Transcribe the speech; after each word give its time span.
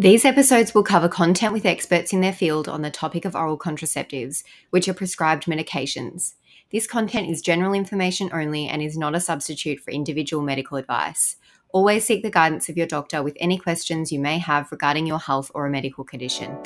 These 0.00 0.24
episodes 0.24 0.74
will 0.74 0.84
cover 0.84 1.08
content 1.08 1.52
with 1.52 1.66
experts 1.66 2.12
in 2.12 2.20
their 2.20 2.32
field 2.32 2.68
on 2.68 2.82
the 2.82 2.90
topic 2.90 3.24
of 3.24 3.34
oral 3.34 3.58
contraceptives, 3.58 4.44
which 4.70 4.86
are 4.86 4.94
prescribed 4.94 5.46
medications. 5.46 6.34
This 6.70 6.86
content 6.86 7.28
is 7.28 7.42
general 7.42 7.74
information 7.74 8.30
only 8.32 8.68
and 8.68 8.80
is 8.80 8.96
not 8.96 9.16
a 9.16 9.20
substitute 9.20 9.80
for 9.80 9.90
individual 9.90 10.40
medical 10.40 10.76
advice. 10.76 11.34
Always 11.72 12.04
seek 12.04 12.22
the 12.22 12.30
guidance 12.30 12.68
of 12.68 12.76
your 12.76 12.86
doctor 12.86 13.24
with 13.24 13.36
any 13.40 13.58
questions 13.58 14.12
you 14.12 14.20
may 14.20 14.38
have 14.38 14.70
regarding 14.70 15.04
your 15.04 15.18
health 15.18 15.50
or 15.52 15.66
a 15.66 15.70
medical 15.70 16.04
condition. 16.04 16.56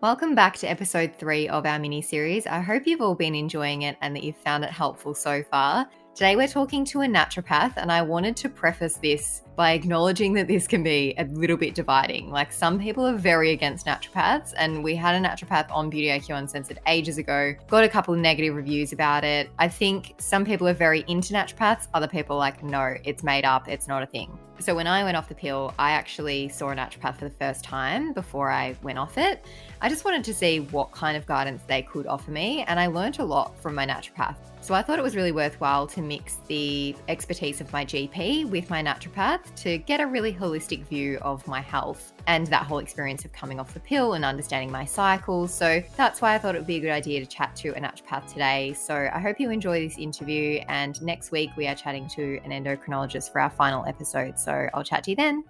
Welcome 0.00 0.34
back 0.34 0.56
to 0.56 0.68
episode 0.68 1.14
three 1.16 1.48
of 1.48 1.66
our 1.66 1.78
mini 1.78 2.02
series. 2.02 2.48
I 2.48 2.58
hope 2.58 2.84
you've 2.84 3.00
all 3.00 3.14
been 3.14 3.36
enjoying 3.36 3.82
it 3.82 3.96
and 4.00 4.16
that 4.16 4.24
you've 4.24 4.36
found 4.38 4.64
it 4.64 4.70
helpful 4.70 5.14
so 5.14 5.44
far. 5.44 5.88
Today, 6.14 6.36
we're 6.36 6.46
talking 6.46 6.84
to 6.84 7.00
a 7.00 7.06
naturopath, 7.06 7.78
and 7.78 7.90
I 7.90 8.02
wanted 8.02 8.36
to 8.36 8.50
preface 8.50 8.98
this 8.98 9.40
by 9.56 9.72
acknowledging 9.72 10.34
that 10.34 10.46
this 10.46 10.66
can 10.66 10.82
be 10.82 11.14
a 11.16 11.24
little 11.24 11.56
bit 11.56 11.74
dividing. 11.74 12.30
Like, 12.30 12.52
some 12.52 12.78
people 12.78 13.06
are 13.06 13.16
very 13.16 13.52
against 13.52 13.86
naturopaths, 13.86 14.52
and 14.58 14.84
we 14.84 14.94
had 14.94 15.14
a 15.14 15.26
naturopath 15.26 15.70
on 15.70 15.88
Beauty 15.88 16.08
IQ 16.08 16.36
Uncensored 16.36 16.80
ages 16.86 17.16
ago, 17.16 17.54
got 17.68 17.84
a 17.84 17.88
couple 17.88 18.12
of 18.12 18.20
negative 18.20 18.54
reviews 18.54 18.92
about 18.92 19.24
it. 19.24 19.48
I 19.58 19.68
think 19.68 20.12
some 20.18 20.44
people 20.44 20.68
are 20.68 20.74
very 20.74 21.02
into 21.08 21.32
naturopaths, 21.32 21.88
other 21.94 22.08
people 22.08 22.36
are 22.36 22.40
like, 22.40 22.62
no, 22.62 22.94
it's 23.04 23.22
made 23.22 23.46
up, 23.46 23.66
it's 23.66 23.88
not 23.88 24.02
a 24.02 24.06
thing. 24.06 24.38
So, 24.58 24.74
when 24.74 24.86
I 24.86 25.04
went 25.04 25.16
off 25.16 25.30
the 25.30 25.34
pill, 25.34 25.72
I 25.78 25.92
actually 25.92 26.50
saw 26.50 26.72
a 26.72 26.74
naturopath 26.74 27.16
for 27.16 27.24
the 27.24 27.34
first 27.40 27.64
time 27.64 28.12
before 28.12 28.50
I 28.50 28.76
went 28.82 28.98
off 28.98 29.16
it. 29.16 29.46
I 29.80 29.88
just 29.88 30.04
wanted 30.04 30.24
to 30.24 30.34
see 30.34 30.60
what 30.60 30.92
kind 30.92 31.16
of 31.16 31.24
guidance 31.24 31.62
they 31.66 31.80
could 31.80 32.06
offer 32.06 32.30
me, 32.32 32.64
and 32.68 32.78
I 32.78 32.88
learned 32.88 33.18
a 33.18 33.24
lot 33.24 33.58
from 33.62 33.74
my 33.74 33.86
naturopath. 33.86 34.36
So 34.62 34.74
I 34.74 34.82
thought 34.82 35.00
it 35.00 35.02
was 35.02 35.16
really 35.16 35.32
worthwhile 35.32 35.88
to 35.88 36.00
mix 36.00 36.38
the 36.46 36.94
expertise 37.08 37.60
of 37.60 37.72
my 37.72 37.84
GP 37.84 38.48
with 38.48 38.70
my 38.70 38.80
naturopath 38.80 39.52
to 39.56 39.78
get 39.78 40.00
a 40.00 40.06
really 40.06 40.32
holistic 40.32 40.86
view 40.86 41.18
of 41.20 41.44
my 41.48 41.60
health 41.60 42.12
and 42.28 42.46
that 42.46 42.64
whole 42.64 42.78
experience 42.78 43.24
of 43.24 43.32
coming 43.32 43.58
off 43.58 43.74
the 43.74 43.80
pill 43.80 44.12
and 44.14 44.24
understanding 44.24 44.70
my 44.70 44.84
cycles. 44.84 45.52
So 45.52 45.82
that's 45.96 46.22
why 46.22 46.36
I 46.36 46.38
thought 46.38 46.54
it 46.54 46.58
would 46.58 46.68
be 46.68 46.76
a 46.76 46.80
good 46.80 46.92
idea 46.92 47.18
to 47.18 47.26
chat 47.26 47.56
to 47.56 47.70
a 47.70 47.80
naturopath 47.80 48.28
today. 48.28 48.72
So 48.74 49.10
I 49.12 49.18
hope 49.18 49.40
you 49.40 49.50
enjoy 49.50 49.80
this 49.80 49.98
interview. 49.98 50.60
And 50.68 51.02
next 51.02 51.32
week, 51.32 51.50
we 51.56 51.66
are 51.66 51.74
chatting 51.74 52.08
to 52.10 52.38
an 52.44 52.52
endocrinologist 52.52 53.32
for 53.32 53.40
our 53.40 53.50
final 53.50 53.84
episode. 53.86 54.38
So 54.38 54.68
I'll 54.74 54.84
chat 54.84 55.02
to 55.04 55.10
you 55.10 55.16
then. 55.16 55.42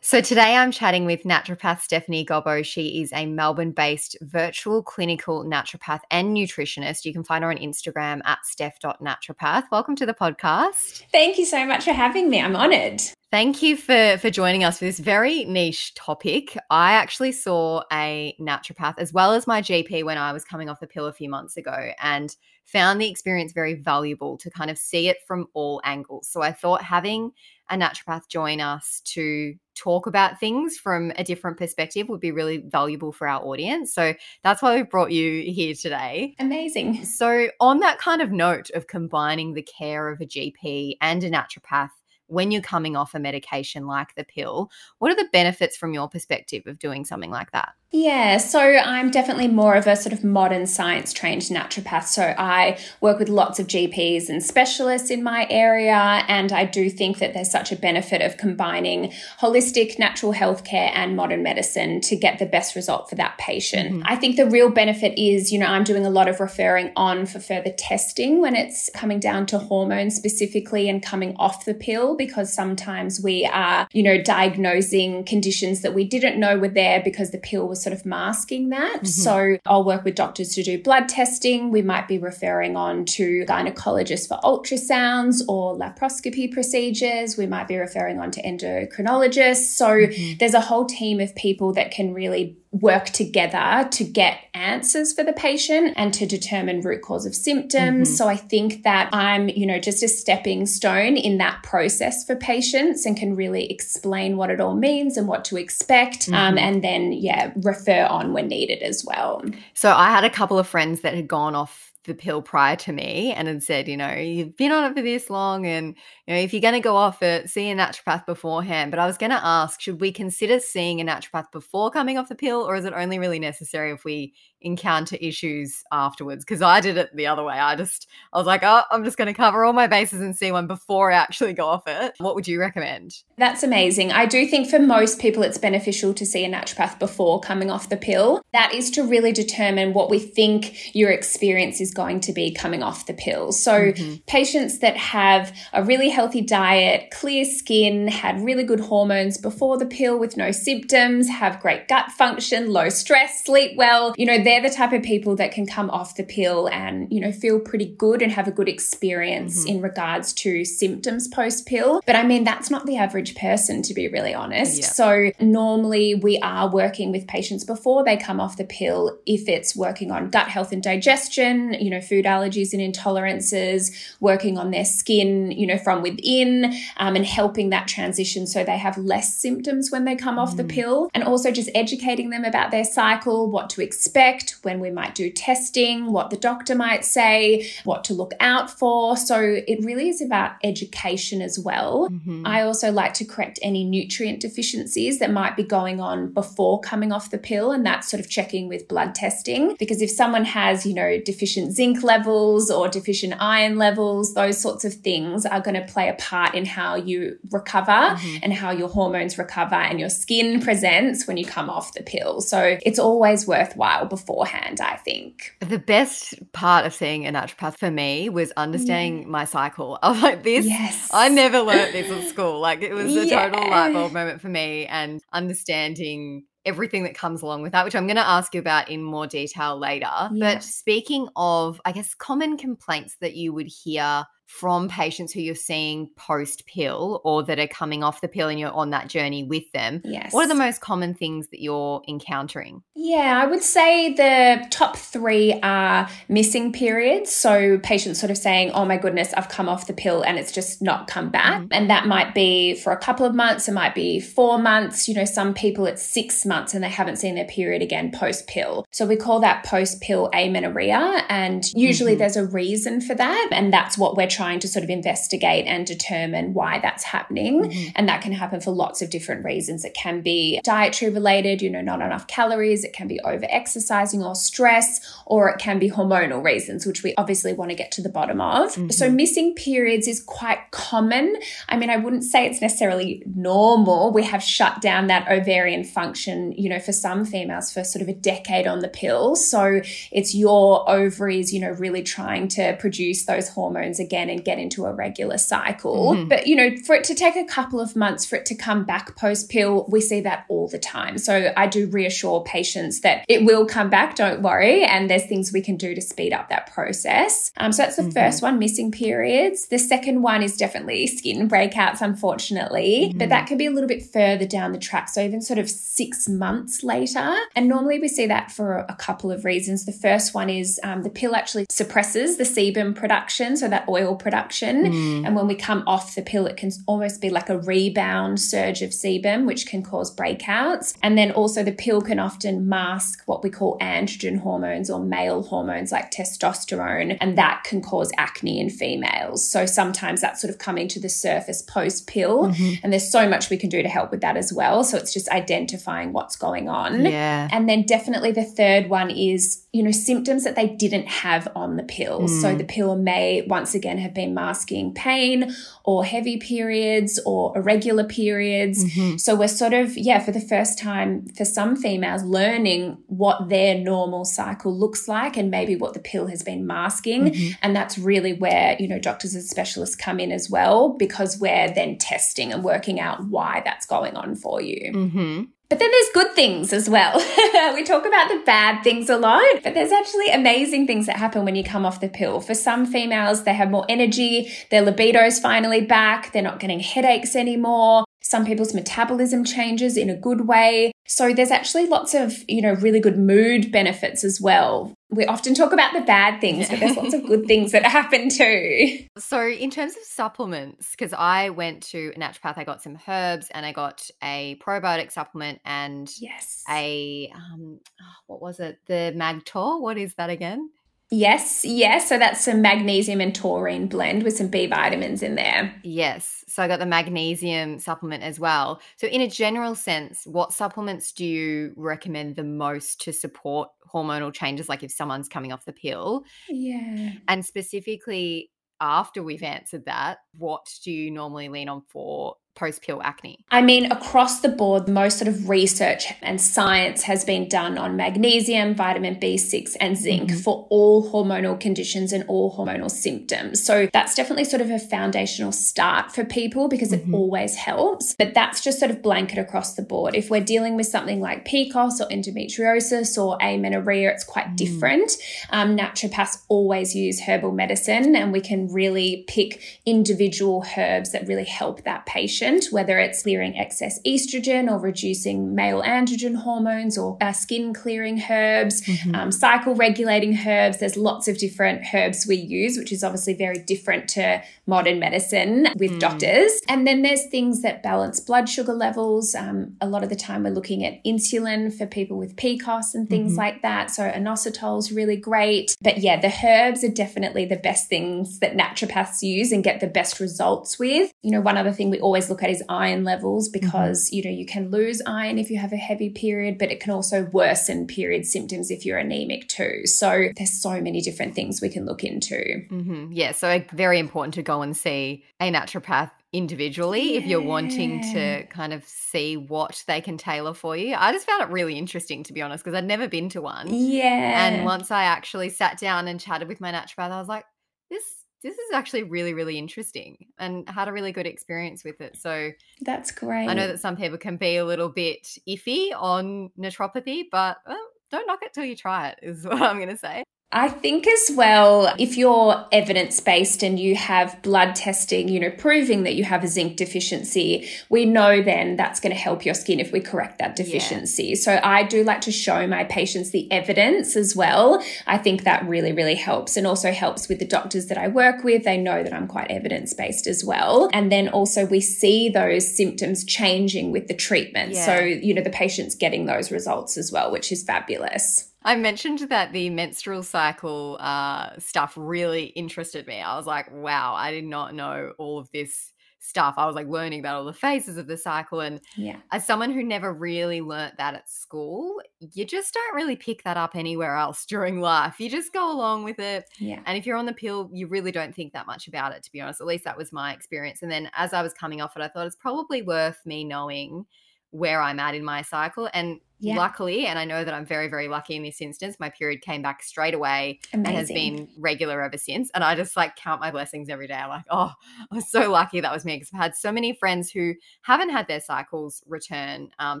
So 0.04 0.20
today 0.20 0.56
I'm 0.56 0.72
chatting 0.72 1.04
with 1.04 1.22
naturopath 1.22 1.80
Stephanie 1.80 2.26
Gobbo. 2.26 2.64
She 2.64 3.00
is 3.00 3.12
a 3.12 3.24
Melbourne-based 3.24 4.16
virtual 4.22 4.82
clinical 4.82 5.44
naturopath 5.44 6.00
and 6.10 6.36
nutritionist. 6.36 7.04
You 7.04 7.12
can 7.12 7.22
find 7.22 7.44
her 7.44 7.50
on 7.50 7.56
Instagram 7.56 8.20
at 8.24 8.44
steph.naturopath. 8.44 9.70
Welcome 9.70 9.94
to 9.94 10.04
the 10.04 10.12
podcast. 10.12 11.04
Thank 11.12 11.38
you 11.38 11.46
so 11.46 11.64
much 11.64 11.84
for 11.84 11.92
having 11.92 12.28
me. 12.28 12.42
I'm 12.42 12.56
honored. 12.56 13.00
Thank 13.32 13.62
you 13.62 13.78
for 13.78 14.18
for 14.18 14.28
joining 14.28 14.62
us 14.62 14.78
for 14.78 14.84
this 14.84 14.98
very 14.98 15.46
niche 15.46 15.94
topic. 15.94 16.54
I 16.68 16.92
actually 16.92 17.32
saw 17.32 17.82
a 17.90 18.36
naturopath 18.38 18.96
as 18.98 19.14
well 19.14 19.32
as 19.32 19.46
my 19.46 19.62
GP 19.62 20.04
when 20.04 20.18
I 20.18 20.34
was 20.34 20.44
coming 20.44 20.68
off 20.68 20.80
the 20.80 20.86
pill 20.86 21.06
a 21.06 21.14
few 21.14 21.30
months 21.30 21.56
ago 21.56 21.92
and 22.02 22.36
found 22.66 23.00
the 23.00 23.08
experience 23.08 23.54
very 23.54 23.72
valuable 23.72 24.36
to 24.36 24.50
kind 24.50 24.70
of 24.70 24.76
see 24.76 25.08
it 25.08 25.16
from 25.26 25.46
all 25.54 25.80
angles. 25.82 26.28
So 26.28 26.42
I 26.42 26.52
thought 26.52 26.82
having 26.82 27.32
a 27.70 27.74
naturopath 27.74 28.28
join 28.28 28.60
us 28.60 29.00
to 29.06 29.54
talk 29.74 30.06
about 30.06 30.38
things 30.38 30.76
from 30.76 31.10
a 31.16 31.24
different 31.24 31.56
perspective 31.56 32.10
would 32.10 32.20
be 32.20 32.32
really 32.32 32.58
valuable 32.58 33.12
for 33.12 33.26
our 33.26 33.42
audience. 33.42 33.94
So 33.94 34.12
that's 34.44 34.60
why 34.60 34.76
we 34.76 34.82
brought 34.82 35.10
you 35.10 35.50
here 35.50 35.74
today. 35.74 36.34
Amazing. 36.38 37.06
So 37.06 37.48
on 37.60 37.80
that 37.80 37.98
kind 37.98 38.20
of 38.20 38.30
note 38.30 38.68
of 38.74 38.88
combining 38.88 39.54
the 39.54 39.62
care 39.62 40.10
of 40.10 40.20
a 40.20 40.26
GP 40.26 40.98
and 41.00 41.24
a 41.24 41.30
naturopath 41.30 41.88
when 42.32 42.50
you're 42.50 42.62
coming 42.62 42.96
off 42.96 43.14
a 43.14 43.18
medication 43.18 43.86
like 43.86 44.14
the 44.14 44.24
pill. 44.24 44.70
What 44.98 45.10
are 45.10 45.16
the 45.16 45.28
benefits 45.32 45.76
from 45.76 45.94
your 45.94 46.08
perspective 46.08 46.66
of 46.66 46.78
doing 46.78 47.04
something 47.04 47.30
like 47.30 47.52
that? 47.52 47.74
Yeah, 47.94 48.38
so 48.38 48.58
I'm 48.58 49.10
definitely 49.10 49.48
more 49.48 49.74
of 49.74 49.86
a 49.86 49.96
sort 49.96 50.14
of 50.14 50.24
modern 50.24 50.66
science 50.66 51.12
trained 51.12 51.42
naturopath. 51.42 52.04
So 52.04 52.34
I 52.38 52.78
work 53.02 53.18
with 53.18 53.28
lots 53.28 53.60
of 53.60 53.66
GPs 53.66 54.30
and 54.30 54.42
specialists 54.42 55.10
in 55.10 55.22
my 55.22 55.46
area, 55.50 56.24
and 56.26 56.52
I 56.52 56.64
do 56.64 56.88
think 56.88 57.18
that 57.18 57.34
there's 57.34 57.50
such 57.50 57.70
a 57.70 57.76
benefit 57.76 58.22
of 58.22 58.38
combining 58.38 59.12
holistic 59.40 59.98
natural 59.98 60.32
healthcare 60.32 60.90
and 60.94 61.16
modern 61.16 61.42
medicine 61.42 62.00
to 62.02 62.16
get 62.16 62.38
the 62.38 62.46
best 62.46 62.74
result 62.74 63.10
for 63.10 63.16
that 63.16 63.36
patient. 63.36 63.90
Mm-hmm. 63.92 64.02
I 64.06 64.16
think 64.16 64.36
the 64.36 64.46
real 64.46 64.70
benefit 64.70 65.18
is, 65.18 65.52
you 65.52 65.58
know, 65.58 65.66
I'm 65.66 65.84
doing 65.84 66.06
a 66.06 66.10
lot 66.10 66.28
of 66.28 66.40
referring 66.40 66.92
on 66.96 67.26
for 67.26 67.40
further 67.40 67.72
testing 67.76 68.40
when 68.40 68.56
it's 68.56 68.88
coming 68.94 69.20
down 69.20 69.44
to 69.46 69.58
hormones 69.58 70.16
specifically 70.16 70.88
and 70.88 71.02
coming 71.02 71.36
off 71.36 71.66
the 71.66 71.74
pill 71.74 72.16
because 72.26 72.52
sometimes 72.52 73.20
we 73.20 73.44
are, 73.46 73.88
you 73.92 74.02
know, 74.02 74.20
diagnosing 74.22 75.24
conditions 75.24 75.82
that 75.82 75.94
we 75.94 76.04
didn't 76.04 76.38
know 76.38 76.56
were 76.56 76.68
there 76.68 77.00
because 77.02 77.30
the 77.30 77.38
pill 77.38 77.66
was 77.66 77.82
sort 77.82 77.92
of 77.92 78.06
masking 78.06 78.68
that. 78.68 78.98
Mm-hmm. 78.98 79.06
So 79.06 79.58
I'll 79.66 79.84
work 79.84 80.04
with 80.04 80.14
doctors 80.14 80.54
to 80.54 80.62
do 80.62 80.80
blood 80.80 81.08
testing. 81.08 81.70
We 81.70 81.82
might 81.82 82.06
be 82.06 82.18
referring 82.18 82.76
on 82.76 83.04
to 83.16 83.44
gynecologists 83.46 84.28
for 84.28 84.38
ultrasounds 84.44 85.42
or 85.48 85.76
laparoscopy 85.76 86.52
procedures. 86.52 87.36
We 87.36 87.46
might 87.46 87.68
be 87.68 87.76
referring 87.76 88.20
on 88.20 88.30
to 88.32 88.42
endocrinologists. 88.42 89.76
So 89.76 89.88
mm-hmm. 89.88 90.38
there's 90.38 90.54
a 90.54 90.60
whole 90.60 90.84
team 90.84 91.20
of 91.20 91.34
people 91.34 91.72
that 91.74 91.90
can 91.90 92.14
really 92.14 92.56
work 92.72 93.06
together 93.10 93.86
to 93.90 94.02
get 94.02 94.38
answers 94.54 95.12
for 95.12 95.22
the 95.22 95.32
patient 95.32 95.92
and 95.96 96.12
to 96.14 96.26
determine 96.26 96.80
root 96.80 97.02
cause 97.02 97.26
of 97.26 97.34
symptoms. 97.34 98.08
Mm-hmm. 98.08 98.14
So 98.14 98.28
I 98.28 98.36
think 98.36 98.82
that 98.82 99.10
I'm, 99.12 99.50
you 99.50 99.66
know, 99.66 99.78
just 99.78 100.02
a 100.02 100.08
stepping 100.08 100.64
stone 100.64 101.18
in 101.18 101.36
that 101.38 101.62
process 101.62 102.24
for 102.24 102.34
patients 102.34 103.04
and 103.04 103.16
can 103.16 103.36
really 103.36 103.70
explain 103.70 104.38
what 104.38 104.50
it 104.50 104.58
all 104.58 104.74
means 104.74 105.18
and 105.18 105.28
what 105.28 105.44
to 105.46 105.58
expect. 105.58 106.28
Um, 106.28 106.34
mm-hmm. 106.34 106.42
Um, 106.42 106.58
and 106.58 106.82
then, 106.82 107.12
yeah, 107.12 107.52
refer 107.56 108.06
on 108.06 108.32
when 108.32 108.48
needed 108.48 108.82
as 108.82 109.04
well. 109.04 109.44
So 109.74 109.92
I 109.92 110.10
had 110.10 110.24
a 110.24 110.30
couple 110.30 110.58
of 110.58 110.66
friends 110.66 111.02
that 111.02 111.14
had 111.14 111.28
gone 111.28 111.54
off 111.54 111.92
the 112.04 112.14
pill 112.14 112.42
prior 112.42 112.74
to 112.74 112.92
me 112.92 113.32
and 113.32 113.46
had 113.46 113.62
said, 113.62 113.86
you 113.86 113.96
know, 113.96 114.12
you've 114.12 114.56
been 114.56 114.72
on 114.72 114.90
it 114.90 114.94
for 114.94 115.02
this 115.02 115.30
long 115.30 115.66
and, 115.66 115.94
you 116.32 116.38
know, 116.38 116.44
if 116.44 116.52
you're 116.54 116.62
going 116.62 116.74
to 116.74 116.80
go 116.80 116.96
off 116.96 117.22
it, 117.22 117.50
see 117.50 117.70
a 117.70 117.76
naturopath 117.76 118.24
beforehand. 118.24 118.90
But 118.90 119.00
I 119.00 119.06
was 119.06 119.18
going 119.18 119.30
to 119.30 119.40
ask, 119.44 119.80
should 119.80 120.00
we 120.00 120.12
consider 120.12 120.60
seeing 120.60 121.00
a 121.00 121.04
naturopath 121.04 121.52
before 121.52 121.90
coming 121.90 122.16
off 122.16 122.28
the 122.28 122.34
pill 122.34 122.62
or 122.62 122.74
is 122.74 122.84
it 122.84 122.94
only 122.94 123.18
really 123.18 123.38
necessary 123.38 123.92
if 123.92 124.04
we 124.04 124.32
encounter 124.64 125.16
issues 125.20 125.82
afterwards 125.92 126.44
because 126.44 126.62
I 126.62 126.80
did 126.80 126.96
it 126.96 127.14
the 127.14 127.26
other 127.26 127.44
way. 127.44 127.54
I 127.54 127.76
just 127.76 128.08
I 128.32 128.38
was 128.38 128.46
like, 128.46 128.62
oh, 128.62 128.82
I'm 128.90 129.04
just 129.04 129.16
going 129.16 129.26
to 129.26 129.34
cover 129.34 129.64
all 129.64 129.72
my 129.72 129.86
bases 129.86 130.20
and 130.20 130.36
see 130.36 130.52
one 130.52 130.66
before 130.66 131.12
I 131.12 131.16
actually 131.16 131.52
go 131.52 131.66
off 131.66 131.86
it. 131.86 132.14
What 132.18 132.34
would 132.34 132.48
you 132.48 132.60
recommend? 132.60 133.14
That's 133.36 133.62
amazing. 133.62 134.12
I 134.12 134.26
do 134.26 134.46
think 134.46 134.68
for 134.68 134.78
most 134.78 135.20
people 135.20 135.42
it's 135.42 135.58
beneficial 135.58 136.14
to 136.14 136.26
see 136.26 136.44
a 136.44 136.50
naturopath 136.50 136.98
before 136.98 137.40
coming 137.40 137.70
off 137.70 137.88
the 137.88 137.96
pill. 137.96 138.42
That 138.52 138.74
is 138.74 138.90
to 138.92 139.02
really 139.02 139.32
determine 139.32 139.92
what 139.92 140.10
we 140.10 140.18
think 140.18 140.94
your 140.94 141.10
experience 141.10 141.80
is 141.80 141.92
going 141.92 142.20
to 142.20 142.32
be 142.32 142.52
coming 142.52 142.82
off 142.82 143.06
the 143.06 143.14
pill. 143.14 143.52
So 143.52 143.92
mm-hmm. 143.92 144.16
patients 144.26 144.78
that 144.80 144.96
have 144.96 145.52
a 145.72 145.82
really 145.82 146.08
healthy 146.08 146.21
diet, 146.28 147.10
clear 147.10 147.44
skin, 147.44 148.08
had 148.08 148.40
really 148.44 148.64
good 148.64 148.80
hormones 148.80 149.38
before 149.38 149.78
the 149.78 149.86
pill 149.86 150.18
with 150.18 150.36
no 150.36 150.50
symptoms, 150.52 151.28
have 151.28 151.60
great 151.60 151.88
gut 151.88 152.10
function, 152.12 152.70
low 152.70 152.88
stress, 152.88 153.44
sleep 153.44 153.76
well, 153.76 154.14
you 154.16 154.26
know, 154.26 154.42
they're 154.42 154.62
the 154.62 154.70
type 154.70 154.92
of 154.92 155.02
people 155.02 155.36
that 155.36 155.52
can 155.52 155.66
come 155.66 155.90
off 155.90 156.16
the 156.16 156.24
pill 156.24 156.68
and, 156.68 157.12
you 157.12 157.20
know, 157.20 157.32
feel 157.32 157.58
pretty 157.58 157.86
good 157.86 158.22
and 158.22 158.32
have 158.32 158.46
a 158.46 158.50
good 158.50 158.68
experience 158.68 159.60
mm-hmm. 159.60 159.76
in 159.76 159.82
regards 159.82 160.32
to 160.32 160.64
symptoms 160.64 161.28
post 161.28 161.66
pill. 161.66 162.02
But 162.06 162.16
I 162.16 162.22
mean, 162.22 162.44
that's 162.44 162.70
not 162.70 162.86
the 162.86 162.96
average 162.96 163.34
person, 163.34 163.82
to 163.82 163.94
be 163.94 164.08
really 164.08 164.34
honest. 164.34 164.80
Yeah. 164.80 164.86
So 164.86 165.30
normally 165.40 166.14
we 166.14 166.38
are 166.38 166.70
working 166.70 167.12
with 167.12 167.26
patients 167.26 167.64
before 167.64 168.04
they 168.04 168.16
come 168.16 168.40
off 168.40 168.56
the 168.56 168.64
pill 168.64 169.18
if 169.26 169.48
it's 169.48 169.74
working 169.74 170.10
on 170.10 170.30
gut 170.30 170.48
health 170.48 170.72
and 170.72 170.82
digestion, 170.82 171.74
you 171.74 171.90
know, 171.90 172.00
food 172.00 172.24
allergies 172.24 172.72
and 172.72 172.80
intolerances, 172.82 174.14
working 174.20 174.58
on 174.58 174.70
their 174.70 174.84
skin, 174.84 175.50
you 175.52 175.66
know, 175.66 175.78
from 175.78 176.01
within, 176.02 176.74
um, 176.96 177.16
and 177.16 177.24
helping 177.24 177.70
that 177.70 177.88
transition 177.88 178.46
so 178.46 178.64
they 178.64 178.78
have 178.78 178.98
less 178.98 179.36
symptoms 179.36 179.90
when 179.90 180.04
they 180.04 180.16
come 180.16 180.38
off 180.38 180.54
mm. 180.54 180.58
the 180.58 180.64
pill. 180.64 181.10
And 181.14 181.24
also 181.24 181.50
just 181.50 181.70
educating 181.74 182.30
them 182.30 182.44
about 182.44 182.70
their 182.70 182.84
cycle, 182.84 183.50
what 183.50 183.70
to 183.70 183.82
expect, 183.82 184.56
when 184.62 184.80
we 184.80 184.90
might 184.90 185.14
do 185.14 185.30
testing, 185.30 186.12
what 186.12 186.30
the 186.30 186.36
doctor 186.36 186.74
might 186.74 187.04
say, 187.04 187.70
what 187.84 188.04
to 188.04 188.14
look 188.14 188.32
out 188.40 188.70
for. 188.70 189.16
So 189.16 189.38
it 189.40 189.84
really 189.84 190.08
is 190.08 190.20
about 190.20 190.52
education 190.62 191.42
as 191.42 191.58
well. 191.58 192.08
Mm-hmm. 192.10 192.46
I 192.46 192.62
also 192.62 192.90
like 192.90 193.14
to 193.14 193.24
correct 193.24 193.58
any 193.62 193.84
nutrient 193.84 194.40
deficiencies 194.40 195.18
that 195.18 195.30
might 195.30 195.56
be 195.56 195.62
going 195.62 196.00
on 196.00 196.32
before 196.32 196.80
coming 196.80 197.12
off 197.12 197.30
the 197.30 197.38
pill, 197.38 197.72
and 197.72 197.84
that's 197.84 198.10
sort 198.10 198.20
of 198.20 198.28
checking 198.28 198.68
with 198.68 198.88
blood 198.88 199.14
testing. 199.14 199.76
Because 199.78 200.02
if 200.02 200.10
someone 200.10 200.44
has, 200.44 200.84
you 200.86 200.94
know, 200.94 201.18
deficient 201.24 201.72
zinc 201.72 202.02
levels 202.02 202.70
or 202.70 202.88
deficient 202.88 203.34
iron 203.38 203.76
levels, 203.76 204.34
those 204.34 204.60
sorts 204.60 204.84
of 204.84 204.94
things 204.94 205.46
are 205.46 205.60
going 205.60 205.74
to 205.74 205.91
play 205.92 206.08
a 206.08 206.14
part 206.14 206.54
in 206.54 206.64
how 206.64 206.94
you 206.94 207.38
recover 207.50 207.92
mm-hmm. 207.92 208.36
and 208.42 208.52
how 208.52 208.70
your 208.70 208.88
hormones 208.88 209.38
recover 209.38 209.74
and 209.74 210.00
your 210.00 210.08
skin 210.08 210.60
presents 210.60 211.26
when 211.26 211.36
you 211.36 211.44
come 211.44 211.68
off 211.68 211.94
the 211.94 212.02
pill. 212.02 212.40
So 212.40 212.78
it's 212.84 212.98
always 212.98 213.46
worthwhile 213.46 214.06
beforehand, 214.06 214.80
I 214.80 214.96
think. 214.96 215.56
The 215.60 215.78
best 215.78 216.34
part 216.52 216.86
of 216.86 216.94
seeing 216.94 217.26
a 217.26 217.32
naturopath 217.32 217.78
for 217.78 217.90
me 217.90 218.28
was 218.28 218.52
understanding 218.56 219.22
yeah. 219.22 219.28
my 219.28 219.44
cycle. 219.44 219.98
I 220.02 220.10
was 220.10 220.22
like, 220.22 220.42
this, 220.42 220.66
yes. 220.66 221.10
I 221.12 221.28
never 221.28 221.60
learned 221.60 221.94
this 221.94 222.10
at 222.10 222.28
school. 222.28 222.60
Like 222.60 222.82
it 222.82 222.94
was 222.94 223.14
a 223.16 223.26
yeah. 223.26 223.48
total 223.48 223.70
light 223.70 223.92
bulb 223.92 224.12
moment 224.12 224.40
for 224.40 224.48
me 224.48 224.86
and 224.86 225.20
understanding 225.32 226.44
everything 226.64 227.04
that 227.04 227.14
comes 227.14 227.42
along 227.42 227.62
with 227.62 227.72
that, 227.72 227.84
which 227.84 227.94
I'm 227.94 228.06
going 228.06 228.16
to 228.16 228.26
ask 228.26 228.54
you 228.54 228.60
about 228.60 228.88
in 228.88 229.02
more 229.02 229.26
detail 229.26 229.78
later. 229.78 230.06
Yeah. 230.06 230.54
But 230.54 230.62
speaking 230.62 231.28
of, 231.36 231.80
I 231.84 231.92
guess, 231.92 232.14
common 232.14 232.56
complaints 232.56 233.16
that 233.20 233.34
you 233.34 233.52
would 233.52 233.66
hear 233.66 234.24
from 234.52 234.86
patients 234.86 235.32
who 235.32 235.40
you're 235.40 235.54
seeing 235.54 236.10
post 236.14 236.66
pill 236.66 237.22
or 237.24 237.42
that 237.42 237.58
are 237.58 237.66
coming 237.66 238.04
off 238.04 238.20
the 238.20 238.28
pill 238.28 238.48
and 238.48 238.60
you're 238.60 238.70
on 238.70 238.90
that 238.90 239.08
journey 239.08 239.42
with 239.42 239.64
them. 239.72 240.02
Yes. 240.04 240.32
What 240.34 240.44
are 240.44 240.48
the 240.48 240.54
most 240.54 240.82
common 240.82 241.14
things 241.14 241.48
that 241.48 241.62
you're 241.62 242.02
encountering? 242.06 242.82
Yeah, 242.94 243.40
I 243.42 243.46
would 243.46 243.62
say 243.62 244.12
the 244.12 244.64
top 244.70 244.98
three 244.98 245.58
are 245.62 246.06
missing 246.28 246.70
periods. 246.70 247.32
So 247.32 247.78
patients 247.78 248.20
sort 248.20 248.30
of 248.30 248.36
saying, 248.36 248.72
oh 248.72 248.84
my 248.84 248.98
goodness, 248.98 249.32
I've 249.32 249.48
come 249.48 249.70
off 249.70 249.86
the 249.86 249.94
pill 249.94 250.22
and 250.22 250.38
it's 250.38 250.52
just 250.52 250.82
not 250.82 251.08
come 251.08 251.30
back. 251.30 251.62
Mm-hmm. 251.62 251.72
And 251.72 251.88
that 251.88 252.06
might 252.06 252.34
be 252.34 252.74
for 252.74 252.92
a 252.92 252.98
couple 252.98 253.24
of 253.24 253.34
months, 253.34 253.68
it 253.68 253.72
might 253.72 253.94
be 253.94 254.20
four 254.20 254.58
months. 254.58 255.08
You 255.08 255.14
know, 255.14 255.24
some 255.24 255.54
people 255.54 255.86
it's 255.86 256.02
six 256.02 256.44
months 256.44 256.74
and 256.74 256.84
they 256.84 256.90
haven't 256.90 257.16
seen 257.16 257.36
their 257.36 257.46
period 257.46 257.80
again 257.80 258.12
post 258.12 258.46
pill. 258.48 258.84
So 258.90 259.06
we 259.06 259.16
call 259.16 259.40
that 259.40 259.64
post 259.64 260.02
pill 260.02 260.28
amenorrhea. 260.34 261.24
And 261.30 261.64
usually 261.74 262.12
mm-hmm. 262.12 262.18
there's 262.18 262.36
a 262.36 262.44
reason 262.44 263.00
for 263.00 263.14
that. 263.14 263.48
And 263.50 263.72
that's 263.72 263.96
what 263.96 264.14
we're 264.14 264.28
trying 264.28 264.41
trying 264.42 264.58
to 264.58 264.66
sort 264.66 264.82
of 264.82 264.90
investigate 264.90 265.66
and 265.68 265.86
determine 265.86 266.52
why 266.52 266.80
that's 266.80 267.04
happening. 267.04 267.62
Mm-hmm. 267.62 267.90
And 267.94 268.08
that 268.08 268.22
can 268.22 268.32
happen 268.32 268.60
for 268.60 268.72
lots 268.72 269.00
of 269.00 269.08
different 269.08 269.44
reasons. 269.44 269.84
It 269.84 269.94
can 269.94 270.20
be 270.20 270.60
dietary 270.64 271.12
related, 271.12 271.62
you 271.62 271.70
know, 271.70 271.80
not 271.80 272.00
enough 272.00 272.26
calories, 272.26 272.82
it 272.82 272.92
can 272.92 273.06
be 273.06 273.20
over 273.20 273.46
exercising 273.48 274.20
or 274.20 274.34
stress, 274.34 275.00
or 275.26 275.48
it 275.48 275.60
can 275.60 275.78
be 275.78 275.88
hormonal 275.88 276.42
reasons, 276.42 276.84
which 276.86 277.04
we 277.04 277.14
obviously 277.16 277.52
want 277.52 277.70
to 277.70 277.76
get 277.76 277.92
to 277.92 278.02
the 278.02 278.08
bottom 278.08 278.40
of. 278.40 278.72
Mm-hmm. 278.72 278.90
So 278.90 279.08
missing 279.08 279.54
periods 279.54 280.08
is 280.08 280.20
quite 280.20 280.58
common. 280.72 281.36
I 281.68 281.76
mean, 281.76 281.90
I 281.90 281.96
wouldn't 281.96 282.24
say 282.24 282.44
it's 282.44 282.60
necessarily 282.60 283.22
normal. 283.36 284.12
We 284.12 284.24
have 284.24 284.42
shut 284.42 284.80
down 284.80 285.06
that 285.06 285.30
ovarian 285.30 285.84
function, 285.84 286.50
you 286.58 286.68
know, 286.68 286.80
for 286.80 286.92
some 286.92 287.24
females 287.24 287.72
for 287.72 287.84
sort 287.84 288.02
of 288.02 288.08
a 288.08 288.14
decade 288.14 288.66
on 288.66 288.80
the 288.80 288.88
pill. 288.88 289.36
So 289.36 289.82
it's 290.10 290.34
your 290.34 290.90
ovaries, 290.90 291.52
you 291.52 291.60
know, 291.60 291.70
really 291.70 292.02
trying 292.02 292.48
to 292.48 292.76
produce 292.80 293.24
those 293.26 293.48
hormones 293.48 294.00
again 294.00 294.31
and 294.32 294.44
get 294.44 294.58
into 294.58 294.86
a 294.86 294.92
regular 294.92 295.38
cycle. 295.38 296.12
Mm-hmm. 296.12 296.28
But, 296.28 296.46
you 296.46 296.56
know, 296.56 296.70
for 296.84 296.94
it 296.94 297.04
to 297.04 297.14
take 297.14 297.36
a 297.36 297.44
couple 297.44 297.80
of 297.80 297.94
months 297.94 298.24
for 298.24 298.36
it 298.36 298.46
to 298.46 298.54
come 298.54 298.84
back 298.84 299.16
post 299.16 299.48
pill, 299.48 299.86
we 299.88 300.00
see 300.00 300.20
that 300.22 300.44
all 300.48 300.68
the 300.68 300.78
time. 300.78 301.18
So 301.18 301.52
I 301.56 301.66
do 301.66 301.86
reassure 301.86 302.42
patients 302.42 303.00
that 303.00 303.24
it 303.28 303.44
will 303.44 303.66
come 303.66 303.90
back, 303.90 304.16
don't 304.16 304.42
worry. 304.42 304.84
And 304.84 305.08
there's 305.08 305.26
things 305.26 305.52
we 305.52 305.62
can 305.62 305.76
do 305.76 305.94
to 305.94 306.00
speed 306.00 306.32
up 306.32 306.48
that 306.48 306.72
process. 306.72 307.52
Um, 307.58 307.72
so 307.72 307.82
that's 307.82 307.96
the 307.96 308.02
mm-hmm. 308.02 308.12
first 308.12 308.42
one, 308.42 308.58
missing 308.58 308.90
periods. 308.90 309.68
The 309.68 309.78
second 309.78 310.22
one 310.22 310.42
is 310.42 310.56
definitely 310.56 311.06
skin 311.06 311.48
breakouts, 311.48 312.00
unfortunately, 312.00 313.08
mm-hmm. 313.08 313.18
but 313.18 313.28
that 313.28 313.46
can 313.46 313.58
be 313.58 313.66
a 313.66 313.70
little 313.70 313.88
bit 313.88 314.02
further 314.02 314.46
down 314.46 314.72
the 314.72 314.78
track. 314.78 315.08
So 315.08 315.20
even 315.20 315.40
sort 315.40 315.58
of 315.58 315.68
six 315.68 316.28
months 316.28 316.82
later. 316.82 317.36
And 317.54 317.68
normally 317.68 317.98
we 317.98 318.08
see 318.08 318.26
that 318.26 318.50
for 318.50 318.86
a 318.88 318.96
couple 318.96 319.30
of 319.30 319.44
reasons. 319.44 319.84
The 319.84 319.92
first 319.92 320.34
one 320.34 320.48
is 320.48 320.80
um, 320.82 321.02
the 321.02 321.10
pill 321.10 321.34
actually 321.34 321.66
suppresses 321.68 322.38
the 322.38 322.44
sebum 322.44 322.94
production, 322.94 323.56
so 323.56 323.68
that 323.68 323.88
oil 323.88 324.11
production. 324.16 324.84
Mm. 324.84 325.26
And 325.26 325.36
when 325.36 325.46
we 325.46 325.54
come 325.54 325.84
off 325.86 326.14
the 326.14 326.22
pill, 326.22 326.46
it 326.46 326.56
can 326.56 326.70
almost 326.86 327.20
be 327.20 327.30
like 327.30 327.48
a 327.48 327.58
rebound 327.58 328.40
surge 328.40 328.82
of 328.82 328.90
sebum, 328.90 329.46
which 329.46 329.66
can 329.66 329.82
cause 329.82 330.14
breakouts. 330.14 330.96
And 331.02 331.16
then 331.16 331.30
also 331.30 331.62
the 331.62 331.72
pill 331.72 332.00
can 332.00 332.18
often 332.18 332.68
mask 332.68 333.22
what 333.26 333.42
we 333.42 333.50
call 333.50 333.78
androgen 333.78 334.38
hormones 334.40 334.90
or 334.90 335.00
male 335.00 335.42
hormones 335.42 335.92
like 335.92 336.10
testosterone, 336.10 337.16
and 337.20 337.36
that 337.38 337.62
can 337.64 337.80
cause 337.80 338.10
acne 338.16 338.60
in 338.60 338.70
females. 338.70 339.48
So 339.48 339.66
sometimes 339.66 340.20
that's 340.20 340.40
sort 340.40 340.52
of 340.52 340.58
coming 340.58 340.88
to 340.88 341.00
the 341.00 341.08
surface 341.08 341.62
post 341.62 342.06
pill. 342.06 342.48
Mm-hmm. 342.48 342.74
And 342.82 342.92
there's 342.92 343.10
so 343.10 343.28
much 343.28 343.50
we 343.50 343.56
can 343.56 343.68
do 343.68 343.82
to 343.82 343.88
help 343.88 344.10
with 344.10 344.20
that 344.20 344.36
as 344.36 344.52
well. 344.52 344.84
So 344.84 344.96
it's 344.96 345.12
just 345.12 345.28
identifying 345.28 346.12
what's 346.12 346.36
going 346.36 346.68
on. 346.68 347.02
Yeah. 347.04 347.48
And 347.50 347.68
then 347.68 347.82
definitely 347.82 348.32
the 348.32 348.44
third 348.44 348.88
one 348.88 349.10
is, 349.10 349.61
you 349.72 349.82
know, 349.82 349.90
symptoms 349.90 350.44
that 350.44 350.54
they 350.54 350.68
didn't 350.68 351.08
have 351.08 351.48
on 351.56 351.76
the 351.76 351.82
pill. 351.82 352.22
Mm. 352.22 352.40
So 352.42 352.54
the 352.54 352.64
pill 352.64 352.94
may 352.94 353.40
once 353.48 353.74
again 353.74 353.96
have 353.96 354.12
been 354.12 354.34
masking 354.34 354.92
pain 354.92 355.54
or 355.82 356.04
heavy 356.04 356.36
periods 356.36 357.18
or 357.24 357.56
irregular 357.56 358.04
periods. 358.04 358.84
Mm-hmm. 358.84 359.16
So 359.16 359.34
we're 359.34 359.48
sort 359.48 359.72
of, 359.72 359.96
yeah, 359.96 360.18
for 360.18 360.30
the 360.30 360.42
first 360.42 360.78
time 360.78 361.26
for 361.38 361.46
some 361.46 361.74
females, 361.74 362.22
learning 362.22 362.98
what 363.06 363.48
their 363.48 363.78
normal 363.78 364.26
cycle 364.26 364.78
looks 364.78 365.08
like 365.08 365.38
and 365.38 365.50
maybe 365.50 365.74
what 365.74 365.94
the 365.94 366.00
pill 366.00 366.26
has 366.26 366.42
been 366.42 366.66
masking. 366.66 367.30
Mm-hmm. 367.30 367.52
And 367.62 367.74
that's 367.74 367.96
really 367.96 368.34
where, 368.34 368.76
you 368.78 368.86
know, 368.86 368.98
doctors 368.98 369.34
and 369.34 369.42
specialists 369.42 369.96
come 369.96 370.20
in 370.20 370.32
as 370.32 370.50
well 370.50 370.90
because 370.98 371.38
we're 371.38 371.72
then 371.72 371.96
testing 371.96 372.52
and 372.52 372.62
working 372.62 373.00
out 373.00 373.24
why 373.28 373.62
that's 373.64 373.86
going 373.86 374.16
on 374.16 374.34
for 374.36 374.60
you. 374.60 374.92
Mm-hmm. 374.92 375.42
But 375.68 375.78
then 375.78 375.90
there's 375.90 376.08
good 376.12 376.34
things 376.34 376.72
as 376.72 376.90
well. 376.90 377.16
we 377.74 377.82
talk 377.82 378.04
about 378.04 378.28
the 378.28 378.42
bad 378.44 378.82
things 378.82 379.08
a 379.08 379.16
lot, 379.16 379.42
but 379.64 379.72
there's 379.72 379.92
actually 379.92 380.28
amazing 380.28 380.86
things 380.86 381.06
that 381.06 381.16
happen 381.16 381.46
when 381.46 381.56
you 381.56 381.64
come 381.64 381.86
off 381.86 382.00
the 382.00 382.08
pill. 382.10 382.40
For 382.40 382.54
some 382.54 382.84
females, 382.84 383.44
they 383.44 383.54
have 383.54 383.70
more 383.70 383.86
energy, 383.88 384.52
their 384.70 384.82
libido's 384.82 385.38
finally 385.40 385.80
back, 385.80 386.32
they're 386.32 386.42
not 386.42 386.60
getting 386.60 386.80
headaches 386.80 387.34
anymore. 387.34 388.04
Some 388.32 388.46
people's 388.46 388.72
metabolism 388.72 389.44
changes 389.44 389.98
in 389.98 390.08
a 390.08 390.16
good 390.16 390.48
way. 390.48 390.92
So 391.06 391.34
there's 391.34 391.50
actually 391.50 391.86
lots 391.86 392.14
of, 392.14 392.32
you 392.48 392.62
know, 392.62 392.72
really 392.72 392.98
good 392.98 393.18
mood 393.18 393.70
benefits 393.70 394.24
as 394.24 394.40
well. 394.40 394.94
We 395.10 395.26
often 395.26 395.52
talk 395.52 395.74
about 395.74 395.92
the 395.92 396.00
bad 396.00 396.40
things, 396.40 396.70
but 396.70 396.80
there's 396.80 396.96
lots 396.96 397.12
of 397.12 397.26
good 397.26 397.44
things 397.44 397.72
that 397.72 397.84
happen 397.84 398.30
too. 398.30 399.00
So 399.18 399.46
in 399.46 399.70
terms 399.70 399.96
of 399.96 400.02
supplements, 400.04 400.92
because 400.92 401.12
I 401.12 401.50
went 401.50 401.82
to 401.88 402.12
a 402.16 402.18
naturopath, 402.18 402.56
I 402.56 402.64
got 402.64 402.82
some 402.82 402.98
herbs 403.06 403.48
and 403.50 403.66
I 403.66 403.72
got 403.72 404.08
a 404.22 404.58
probiotic 404.64 405.12
supplement 405.12 405.60
and 405.66 406.10
yes, 406.18 406.64
a 406.70 407.30
um, 407.34 407.80
oh, 408.00 408.04
what 408.28 408.40
was 408.40 408.60
it? 408.60 408.78
The 408.86 409.12
Magtor. 409.14 409.78
What 409.78 409.98
is 409.98 410.14
that 410.14 410.30
again? 410.30 410.70
Yes, 411.12 411.62
yes. 411.62 412.08
So 412.08 412.18
that's 412.18 412.42
some 412.42 412.62
magnesium 412.62 413.20
and 413.20 413.34
taurine 413.34 413.86
blend 413.86 414.22
with 414.22 414.34
some 414.34 414.48
B 414.48 414.66
vitamins 414.66 415.22
in 415.22 415.34
there. 415.34 415.74
Yes. 415.84 416.42
So 416.48 416.62
I 416.62 416.68
got 416.68 416.78
the 416.78 416.86
magnesium 416.86 417.78
supplement 417.78 418.22
as 418.22 418.40
well. 418.40 418.80
So, 418.96 419.06
in 419.08 419.20
a 419.20 419.28
general 419.28 419.74
sense, 419.74 420.26
what 420.26 420.54
supplements 420.54 421.12
do 421.12 421.26
you 421.26 421.74
recommend 421.76 422.36
the 422.36 422.44
most 422.44 423.02
to 423.02 423.12
support 423.12 423.68
hormonal 423.92 424.32
changes? 424.32 424.70
Like 424.70 424.82
if 424.82 424.90
someone's 424.90 425.28
coming 425.28 425.52
off 425.52 425.66
the 425.66 425.74
pill? 425.74 426.24
Yeah. 426.48 427.12
And 427.28 427.44
specifically, 427.44 428.50
after 428.80 429.22
we've 429.22 429.42
answered 429.42 429.84
that, 429.84 430.18
what 430.38 430.66
do 430.82 430.90
you 430.90 431.10
normally 431.10 431.50
lean 431.50 431.68
on 431.68 431.82
for 431.88 432.36
post 432.54 432.82
pill 432.82 433.00
acne? 433.02 433.38
I 433.50 433.62
mean, 433.62 433.90
across 433.90 434.40
the 434.40 434.48
board, 434.48 434.88
most 434.88 435.18
sort 435.18 435.28
of 435.28 435.48
research 435.48 436.06
and 436.20 436.40
science 436.40 437.02
has 437.02 437.24
been 437.24 437.48
done 437.48 437.78
on 437.78 437.96
magnesium, 437.96 438.74
vitamin 438.74 439.16
B6, 439.16 439.76
and 439.80 439.96
zinc 439.96 440.30
mm-hmm. 440.30 440.40
for 440.40 440.66
all 440.70 441.10
hormonal 441.10 441.58
conditions 441.58 442.12
and 442.12 442.24
all 442.28 442.54
hormonal 442.56 442.90
symptoms. 442.90 443.64
So 443.64 443.88
that's 443.92 444.14
definitely 444.14 444.44
sort 444.44 444.62
of 444.62 444.70
a 444.70 444.78
foundational 444.78 445.52
start 445.52 446.12
for 446.12 446.24
people 446.24 446.68
because 446.68 446.92
mm-hmm. 446.92 447.12
it 447.12 447.16
always 447.16 447.54
helps. 447.56 448.14
But 448.18 448.34
that's 448.34 448.62
just 448.62 448.78
sort 448.78 448.90
of 448.90 449.02
blanket 449.02 449.38
across 449.38 449.74
the 449.74 449.82
board. 449.82 450.14
If 450.14 450.30
we're 450.30 450.44
dealing 450.44 450.76
with 450.76 450.86
something 450.86 451.20
like 451.20 451.46
PCOS 451.46 452.00
or 452.00 452.08
endometriosis 452.08 453.22
or 453.22 453.38
amenorrhea, 453.40 454.10
it's 454.10 454.24
quite 454.24 454.48
mm. 454.48 454.56
different. 454.56 455.12
Um, 455.50 455.76
naturopaths 455.76 456.42
always 456.48 456.94
use 456.94 457.20
herbal 457.20 457.52
medicine, 457.52 458.14
and 458.14 458.32
we 458.32 458.40
can 458.40 458.68
really 458.72 459.24
pick 459.28 459.80
individual 459.86 460.64
herbs 460.76 461.12
that 461.12 461.26
really 461.26 461.44
help 461.44 461.84
that 461.84 462.06
patient 462.06 462.41
deficient, 462.42 462.72
whether 462.72 462.98
it's 462.98 463.22
clearing 463.22 463.56
excess 463.58 464.00
estrogen 464.06 464.70
or 464.70 464.78
reducing 464.78 465.54
male 465.54 465.82
androgen 465.82 466.36
hormones 466.36 466.98
or 466.98 467.16
uh, 467.20 467.32
skin 467.32 467.72
clearing 467.72 468.22
herbs, 468.28 468.82
mm-hmm. 468.82 469.14
um, 469.14 469.32
cycle 469.32 469.74
regulating 469.74 470.36
herbs. 470.46 470.78
There's 470.78 470.96
lots 470.96 471.28
of 471.28 471.38
different 471.38 471.82
herbs 471.94 472.26
we 472.26 472.36
use, 472.36 472.76
which 472.76 472.92
is 472.92 473.04
obviously 473.04 473.34
very 473.34 473.58
different 473.58 474.08
to 474.10 474.42
modern 474.66 474.98
medicine 474.98 475.68
with 475.76 475.92
mm. 475.92 476.00
doctors. 476.00 476.60
And 476.68 476.86
then 476.86 477.02
there's 477.02 477.26
things 477.26 477.62
that 477.62 477.82
balance 477.82 478.20
blood 478.20 478.48
sugar 478.48 478.74
levels. 478.74 479.34
Um, 479.34 479.76
a 479.80 479.88
lot 479.88 480.02
of 480.02 480.08
the 480.08 480.16
time, 480.16 480.44
we're 480.44 480.50
looking 480.50 480.84
at 480.84 481.02
insulin 481.04 481.76
for 481.76 481.86
people 481.86 482.18
with 482.18 482.36
PCOS 482.36 482.94
and 482.94 483.08
things 483.08 483.32
mm-hmm. 483.32 483.38
like 483.38 483.62
that. 483.62 483.90
So 483.90 484.08
inositol 484.10 484.78
is 484.78 484.92
really 484.92 485.16
great. 485.16 485.76
But 485.80 485.98
yeah, 485.98 486.20
the 486.20 486.32
herbs 486.44 486.84
are 486.84 486.88
definitely 486.88 487.44
the 487.44 487.56
best 487.56 487.88
things 487.88 488.38
that 488.40 488.56
naturopaths 488.56 489.22
use 489.22 489.52
and 489.52 489.64
get 489.64 489.80
the 489.80 489.86
best 489.86 490.20
results 490.20 490.78
with. 490.78 491.12
You 491.22 491.32
know, 491.32 491.40
one 491.40 491.56
other 491.56 491.72
thing 491.72 491.90
we 491.90 492.00
always 492.00 492.30
look 492.32 492.42
at 492.42 492.50
is 492.50 492.62
iron 492.68 493.04
levels 493.04 493.48
mm-hmm. 493.48 493.60
because, 493.60 494.06
mm-hmm. 494.06 494.16
you 494.16 494.24
know, 494.24 494.30
you 494.30 494.46
can 494.46 494.70
lose 494.70 495.02
iron 495.06 495.38
if 495.38 495.50
you 495.50 495.58
have 495.58 495.72
a 495.72 495.76
heavy 495.76 496.10
period, 496.10 496.58
but 496.58 496.70
it 496.70 496.80
can 496.80 496.92
also 496.92 497.24
worsen 497.32 497.86
period 497.86 498.26
symptoms 498.26 498.70
if 498.70 498.84
you're 498.84 498.98
anemic 498.98 499.48
too. 499.48 499.82
So 499.84 500.28
there's 500.36 500.60
so 500.60 500.80
many 500.80 501.00
different 501.00 501.34
things 501.34 501.60
we 501.60 501.68
can 501.68 501.84
look 501.84 502.02
into. 502.02 502.36
Mm-hmm. 502.70 503.12
Yeah. 503.12 503.32
So 503.32 503.62
very 503.72 503.98
important 503.98 504.34
to 504.34 504.42
go 504.42 504.62
and 504.62 504.76
see 504.76 505.24
a 505.40 505.52
naturopath 505.52 506.10
individually 506.32 507.12
yeah. 507.12 507.18
if 507.18 507.26
you're 507.26 507.42
wanting 507.42 508.00
to 508.14 508.46
kind 508.46 508.72
of 508.72 508.84
see 508.84 509.36
what 509.36 509.84
they 509.86 510.00
can 510.00 510.16
tailor 510.16 510.54
for 510.54 510.76
you. 510.76 510.94
I 510.94 511.12
just 511.12 511.26
found 511.26 511.42
it 511.42 511.50
really 511.50 511.76
interesting 511.76 512.22
to 512.24 512.32
be 512.32 512.40
honest 512.40 512.64
because 512.64 512.76
I'd 512.76 512.86
never 512.86 513.06
been 513.06 513.28
to 513.30 513.42
one. 513.42 513.66
Yeah. 513.68 514.46
And 514.46 514.64
once 514.64 514.90
I 514.90 515.04
actually 515.04 515.50
sat 515.50 515.78
down 515.78 516.08
and 516.08 516.18
chatted 516.18 516.48
with 516.48 516.60
my 516.60 516.72
naturopath, 516.72 517.10
I 517.10 517.18
was 517.18 517.28
like, 517.28 517.44
this 517.90 518.21
this 518.42 518.54
is 518.54 518.72
actually 518.72 519.04
really 519.04 519.34
really 519.34 519.58
interesting 519.58 520.26
and 520.38 520.68
had 520.68 520.88
a 520.88 520.92
really 520.92 521.12
good 521.12 521.26
experience 521.26 521.84
with 521.84 522.00
it. 522.00 522.16
So 522.16 522.50
That's 522.80 523.10
great. 523.10 523.48
I 523.48 523.54
know 523.54 523.66
that 523.66 523.80
some 523.80 523.96
people 523.96 524.18
can 524.18 524.36
be 524.36 524.56
a 524.56 524.64
little 524.64 524.88
bit 524.88 525.26
iffy 525.48 525.90
on 525.96 526.50
naturopathy, 526.58 527.24
but 527.30 527.58
well, 527.66 527.88
don't 528.10 528.26
knock 528.26 528.42
it 528.42 528.52
till 528.52 528.64
you 528.64 528.76
try 528.76 529.08
it 529.08 529.18
is 529.22 529.44
what 529.46 529.62
I'm 529.62 529.76
going 529.76 529.88
to 529.88 529.96
say. 529.96 530.24
I 530.54 530.68
think 530.68 531.06
as 531.08 531.30
well, 531.34 531.94
if 531.98 532.18
you're 532.18 532.66
evidence 532.72 533.20
based 533.20 533.62
and 533.62 533.80
you 533.80 533.96
have 533.96 534.40
blood 534.42 534.74
testing, 534.74 535.28
you 535.28 535.40
know, 535.40 535.50
proving 535.50 536.02
that 536.02 536.14
you 536.14 536.24
have 536.24 536.44
a 536.44 536.48
zinc 536.48 536.76
deficiency, 536.76 537.66
we 537.88 538.04
know 538.04 538.42
then 538.42 538.76
that's 538.76 539.00
going 539.00 539.14
to 539.14 539.18
help 539.18 539.46
your 539.46 539.54
skin 539.54 539.80
if 539.80 539.92
we 539.92 540.00
correct 540.00 540.38
that 540.40 540.54
deficiency. 540.54 541.28
Yeah. 541.28 541.34
So 541.36 541.60
I 541.62 541.84
do 541.84 542.04
like 542.04 542.20
to 542.22 542.32
show 542.32 542.66
my 542.66 542.84
patients 542.84 543.30
the 543.30 543.50
evidence 543.50 544.14
as 544.14 544.36
well. 544.36 544.84
I 545.06 545.16
think 545.16 545.44
that 545.44 545.66
really, 545.66 545.92
really 545.92 546.16
helps 546.16 546.58
and 546.58 546.66
also 546.66 546.92
helps 546.92 547.30
with 547.30 547.38
the 547.38 547.46
doctors 547.46 547.86
that 547.86 547.96
I 547.96 548.08
work 548.08 548.44
with. 548.44 548.64
They 548.64 548.76
know 548.76 549.02
that 549.02 549.14
I'm 549.14 549.28
quite 549.28 549.50
evidence 549.50 549.94
based 549.94 550.26
as 550.26 550.44
well. 550.44 550.90
And 550.92 551.10
then 551.10 551.28
also 551.28 551.64
we 551.64 551.80
see 551.80 552.28
those 552.28 552.76
symptoms 552.76 553.24
changing 553.24 553.90
with 553.90 554.06
the 554.06 554.14
treatment. 554.14 554.74
Yeah. 554.74 554.84
So, 554.84 554.98
you 554.98 555.32
know, 555.32 555.42
the 555.42 555.48
patient's 555.48 555.94
getting 555.94 556.26
those 556.26 556.50
results 556.50 556.98
as 556.98 557.10
well, 557.10 557.32
which 557.32 557.50
is 557.50 557.62
fabulous. 557.62 558.51
I 558.64 558.76
mentioned 558.76 559.20
that 559.30 559.52
the 559.52 559.70
menstrual 559.70 560.22
cycle 560.22 560.96
uh, 561.00 561.50
stuff 561.58 561.94
really 561.96 562.46
interested 562.46 563.06
me. 563.06 563.20
I 563.20 563.36
was 563.36 563.46
like, 563.46 563.70
wow, 563.72 564.14
I 564.14 564.30
did 564.30 564.44
not 564.44 564.74
know 564.74 565.12
all 565.18 565.38
of 565.38 565.50
this 565.52 565.92
stuff. 566.22 566.54
I 566.56 566.66
was 566.66 566.76
like 566.76 566.86
learning 566.86 567.18
about 567.20 567.34
all 567.34 567.44
the 567.44 567.52
phases 567.52 567.96
of 567.96 568.06
the 568.06 568.16
cycle. 568.16 568.60
And 568.60 568.80
yeah. 568.96 569.16
as 569.32 569.44
someone 569.44 569.72
who 569.72 569.82
never 569.82 570.12
really 570.14 570.60
learnt 570.60 570.96
that 570.96 571.14
at 571.14 571.28
school, 571.28 572.00
you 572.20 572.44
just 572.44 572.72
don't 572.72 572.94
really 572.94 573.16
pick 573.16 573.42
that 573.42 573.56
up 573.56 573.74
anywhere 573.74 574.16
else 574.16 574.46
during 574.48 574.80
life. 574.80 575.18
You 575.18 575.28
just 575.28 575.52
go 575.52 575.70
along 575.70 576.04
with 576.04 576.20
it. 576.20 576.48
Yeah. 576.58 576.80
And 576.86 576.96
if 576.96 577.04
you're 577.06 577.16
on 577.16 577.26
the 577.26 577.32
pill, 577.32 577.68
you 577.72 577.88
really 577.88 578.12
don't 578.12 578.34
think 578.34 578.52
that 578.52 578.66
much 578.66 578.86
about 578.86 579.12
it, 579.12 579.22
to 579.24 579.32
be 579.32 579.40
honest. 579.40 579.60
At 579.60 579.66
least 579.66 579.84
that 579.84 579.98
was 579.98 580.12
my 580.12 580.32
experience. 580.32 580.82
And 580.82 580.90
then 580.90 581.10
as 581.14 581.32
I 581.32 581.42
was 581.42 581.52
coming 581.52 581.80
off 581.80 581.96
it, 581.96 582.02
I 582.02 582.08
thought 582.08 582.26
it's 582.26 582.36
probably 582.36 582.82
worth 582.82 583.18
me 583.26 583.42
knowing 583.42 584.06
where 584.52 584.80
I'm 584.80 585.00
at 585.00 585.14
in 585.14 585.24
my 585.24 585.42
cycle. 585.42 585.88
And 585.92 586.20
yeah. 586.38 586.56
luckily, 586.56 587.06
and 587.06 587.18
I 587.18 587.24
know 587.24 587.44
that 587.44 587.54
I'm 587.54 587.64
very, 587.64 587.88
very 587.88 588.08
lucky 588.08 588.36
in 588.36 588.42
this 588.42 588.60
instance, 588.60 588.96
my 588.98 589.08
period 589.08 589.40
came 589.42 589.62
back 589.62 589.82
straight 589.82 590.12
away 590.12 590.60
Amazing. 590.72 590.86
and 590.86 590.96
has 590.98 591.08
been 591.08 591.48
regular 591.56 592.02
ever 592.02 592.18
since. 592.18 592.50
And 592.52 592.64
I 592.64 592.74
just 592.74 592.96
like 592.96 593.16
count 593.16 593.40
my 593.40 593.50
blessings 593.50 593.88
every 593.88 594.08
day. 594.08 594.14
I'm 594.14 594.28
like, 594.28 594.44
oh, 594.50 594.72
I'm 595.10 595.20
so 595.20 595.50
lucky 595.50 595.80
that 595.80 595.92
was 595.92 596.04
me 596.04 596.16
because 596.16 596.30
I've 596.34 596.40
had 596.40 596.56
so 596.56 596.70
many 596.70 596.94
friends 596.94 597.30
who 597.30 597.54
haven't 597.82 598.10
had 598.10 598.26
their 598.26 598.40
cycles 598.40 599.02
return 599.06 599.70
um, 599.78 600.00